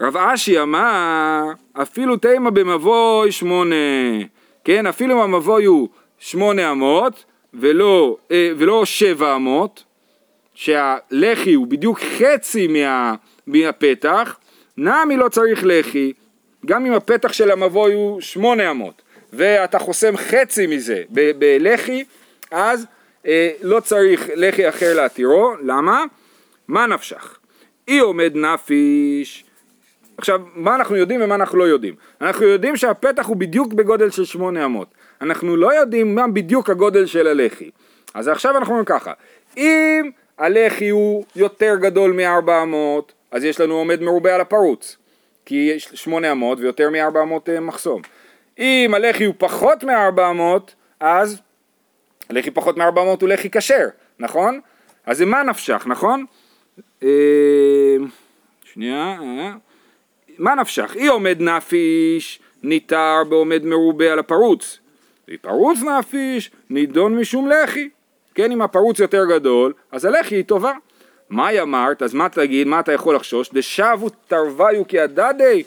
רב 0.00 0.16
אשי 0.16 0.60
אמר 0.60 1.42
אפילו 1.82 2.16
תימא 2.16 2.50
במבוי 2.50 3.32
שמונה, 3.32 3.74
כן? 4.64 4.86
אפילו 4.86 5.14
אם 5.14 5.20
המבוי 5.20 5.64
הוא 5.64 5.88
שמונה 6.18 6.70
אמות 6.70 7.24
ולא, 7.54 8.16
אה, 8.30 8.50
ולא 8.58 8.84
שבע 8.84 9.36
אמות, 9.36 9.84
שהלחי 10.54 11.54
הוא 11.54 11.66
בדיוק 11.66 12.00
חצי 12.00 12.66
מה, 12.66 13.14
מהפתח, 13.46 14.38
נמי 14.76 15.16
לא 15.16 15.28
צריך 15.28 15.60
לחי, 15.64 16.12
גם 16.66 16.86
אם 16.86 16.92
הפתח 16.92 17.32
של 17.32 17.50
המבוי 17.50 17.94
הוא 17.94 18.20
שמונה 18.20 18.70
אמות, 18.70 19.02
ואתה 19.32 19.78
חוסם 19.78 20.16
חצי 20.16 20.66
מזה 20.66 21.02
בלחי, 21.38 22.04
אז 22.50 22.86
אה, 23.26 23.50
לא 23.62 23.80
צריך 23.80 24.30
לחי 24.34 24.68
אחר 24.68 24.94
להתירו, 24.96 25.54
למה? 25.62 26.04
מה 26.68 26.86
נפשך? 26.86 27.38
אי 27.88 27.98
עומד 27.98 28.32
נפיש, 28.34 29.44
עכשיו, 30.18 30.40
מה 30.54 30.74
אנחנו 30.74 30.96
יודעים 30.96 31.22
ומה 31.22 31.34
אנחנו 31.34 31.58
לא 31.58 31.64
יודעים? 31.64 31.94
אנחנו 32.20 32.46
יודעים 32.46 32.76
שהפתח 32.76 33.26
הוא 33.26 33.36
בדיוק 33.36 33.72
בגודל 33.72 34.10
של 34.10 34.24
שמונה 34.24 34.64
אמות. 34.64 34.88
אנחנו 35.20 35.56
לא 35.56 35.74
יודעים 35.74 36.14
מה 36.14 36.28
בדיוק 36.28 36.70
הגודל 36.70 37.06
של 37.06 37.26
הלחי. 37.26 37.70
אז 38.14 38.28
עכשיו 38.28 38.56
אנחנו 38.56 38.70
אומרים 38.70 38.84
ככה, 38.84 39.12
אם 39.56 40.10
הלחי 40.38 40.88
הוא 40.88 41.24
יותר 41.36 41.76
גדול 41.80 42.12
מארבע 42.12 42.62
אמות, 42.62 43.12
אז 43.30 43.44
יש 43.44 43.60
לנו 43.60 43.74
עומד 43.74 44.02
מרובה 44.02 44.34
על 44.34 44.40
הפרוץ. 44.40 44.96
כי 45.44 45.72
יש 45.76 45.88
שמונה 45.94 46.32
אמות 46.32 46.60
ויותר 46.60 46.90
מארבע 46.90 47.22
אמות 47.22 47.48
אה, 47.48 47.60
מחסום. 47.60 48.02
אם 48.58 48.92
הלחי 48.94 49.24
הוא 49.24 49.34
פחות 49.38 49.84
מארבע 49.84 50.30
אמות, 50.30 50.74
אז 51.00 51.40
לחי 52.30 52.50
פחות 52.50 52.76
מארבע 52.76 53.02
אמות 53.02 53.22
הוא 53.22 53.28
לחי 53.28 53.48
כשר, 53.50 53.88
נכון? 54.18 54.60
אז 55.06 55.18
זה 55.18 55.26
מה 55.26 55.42
נפשך, 55.42 55.84
נכון? 55.86 56.24
אה, 57.02 57.96
שנייה, 58.64 59.16
אה. 59.20 59.67
מה 60.38 60.54
נפשך? 60.54 60.96
אי 60.96 61.06
עומד 61.06 61.36
נפיש, 61.40 62.40
ניתר 62.62 63.24
בעומד 63.28 63.64
מרובה 63.64 64.12
על 64.12 64.18
הפרוץ. 64.18 64.78
ופרוץ 65.30 65.78
נפיש, 65.82 66.50
נידון 66.70 67.18
משום 67.18 67.48
לחי. 67.48 67.88
כן, 68.34 68.52
אם 68.52 68.62
הפרוץ 68.62 68.98
יותר 68.98 69.24
גדול, 69.24 69.72
אז 69.92 70.04
הלחי 70.04 70.34
היא 70.34 70.44
טובה. 70.44 70.72
מאי 71.30 71.60
אמרת, 71.60 72.02
אז 72.02 72.14
מה 72.14 72.28
תגיד, 72.28 72.66
מה 72.66 72.80
אתה 72.80 72.92
יכול 72.92 73.14
לחשוש? 73.14 73.50
דשבו 73.52 74.08
תרוויו 74.28 74.82
כהדדי. 74.88 75.62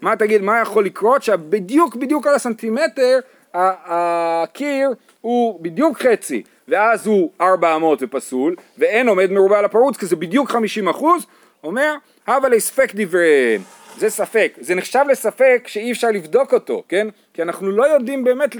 מה 0.00 0.16
תגיד, 0.16 0.42
מה 0.42 0.60
יכול 0.60 0.84
לקרות? 0.84 1.22
שבדיוק 1.22 1.96
בדיוק 1.96 2.26
על 2.26 2.34
הסנטימטר 2.34 3.18
הקיר 3.54 4.90
הוא 5.20 5.60
בדיוק 5.62 6.02
חצי, 6.02 6.42
ואז 6.68 7.06
הוא 7.06 7.30
400 7.40 7.98
ופסול, 8.02 8.56
ואין 8.78 9.08
עומד 9.08 9.30
מרובה 9.30 9.58
על 9.58 9.64
הפרוץ, 9.64 9.96
כי 9.96 10.06
זה 10.06 10.16
בדיוק 10.16 10.50
50 10.50 10.88
אחוז, 10.88 11.26
אומר, 11.64 11.94
הווה 12.26 12.48
לספק 12.48 12.92
דבריהם. 12.94 13.62
זה 13.98 14.10
ספק, 14.10 14.52
זה 14.60 14.74
נחשב 14.74 15.04
לספק 15.10 15.64
שאי 15.66 15.92
אפשר 15.92 16.10
לבדוק 16.10 16.54
אותו, 16.54 16.82
כן? 16.88 17.08
כי 17.34 17.42
אנחנו 17.42 17.70
לא 17.70 17.86
יודעים 17.86 18.24
באמת 18.24 18.54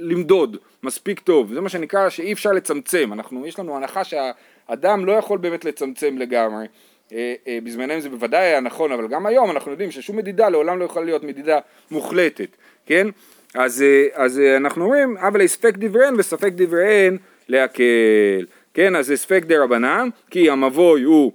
למדוד 0.00 0.56
מספיק 0.82 1.20
טוב, 1.20 1.52
זה 1.54 1.60
מה 1.60 1.68
שנקרא 1.68 2.08
שאי 2.08 2.32
אפשר 2.32 2.52
לצמצם, 2.52 3.12
אנחנו, 3.12 3.46
יש 3.46 3.58
לנו 3.58 3.76
הנחה 3.76 4.02
שהאדם 4.04 5.06
לא 5.06 5.12
יכול 5.12 5.38
באמת 5.38 5.64
לצמצם 5.64 6.18
לגמרי, 6.18 6.66
אה, 7.12 7.34
אה, 7.46 7.58
בזמננו 7.64 8.00
זה 8.00 8.08
בוודאי 8.08 8.40
היה 8.40 8.60
נכון, 8.60 8.92
אבל 8.92 9.08
גם 9.08 9.26
היום 9.26 9.50
אנחנו 9.50 9.70
יודעים 9.70 9.90
ששום 9.90 10.16
מדידה 10.16 10.48
לעולם 10.48 10.78
לא 10.78 10.84
יכולה 10.84 11.04
להיות 11.04 11.24
מדידה 11.24 11.58
מוחלטת, 11.90 12.56
כן? 12.86 13.06
אז, 13.54 13.82
אה, 13.82 14.06
אז 14.24 14.40
אה, 14.40 14.56
אנחנו 14.56 14.84
אומרים, 14.84 15.16
אבל 15.16 15.40
הספק 15.40 15.74
דבריהן 15.76 16.14
וספק 16.18 16.52
דבריהן 16.54 17.16
להקל, 17.48 18.46
כן? 18.74 18.96
אז 18.96 19.06
זה 19.06 19.16
ספק 19.16 19.42
דה 19.46 19.62
רבנן, 19.62 20.08
כי 20.30 20.50
המבוי 20.50 21.02
הוא 21.02 21.32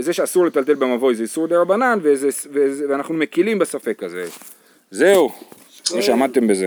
זה 0.00 0.12
שאסור 0.12 0.46
לטלטל 0.46 0.74
במבוי 0.74 1.14
זה 1.14 1.22
איסור 1.22 1.46
דה 1.46 1.60
רבנן 1.60 1.98
ואנחנו 2.88 3.14
מקילים 3.14 3.58
בספק 3.58 4.02
הזה. 4.02 4.24
זהו, 4.90 5.32
כמו 5.84 6.02
שעמדתם 6.02 6.46
בזה. 6.46 6.66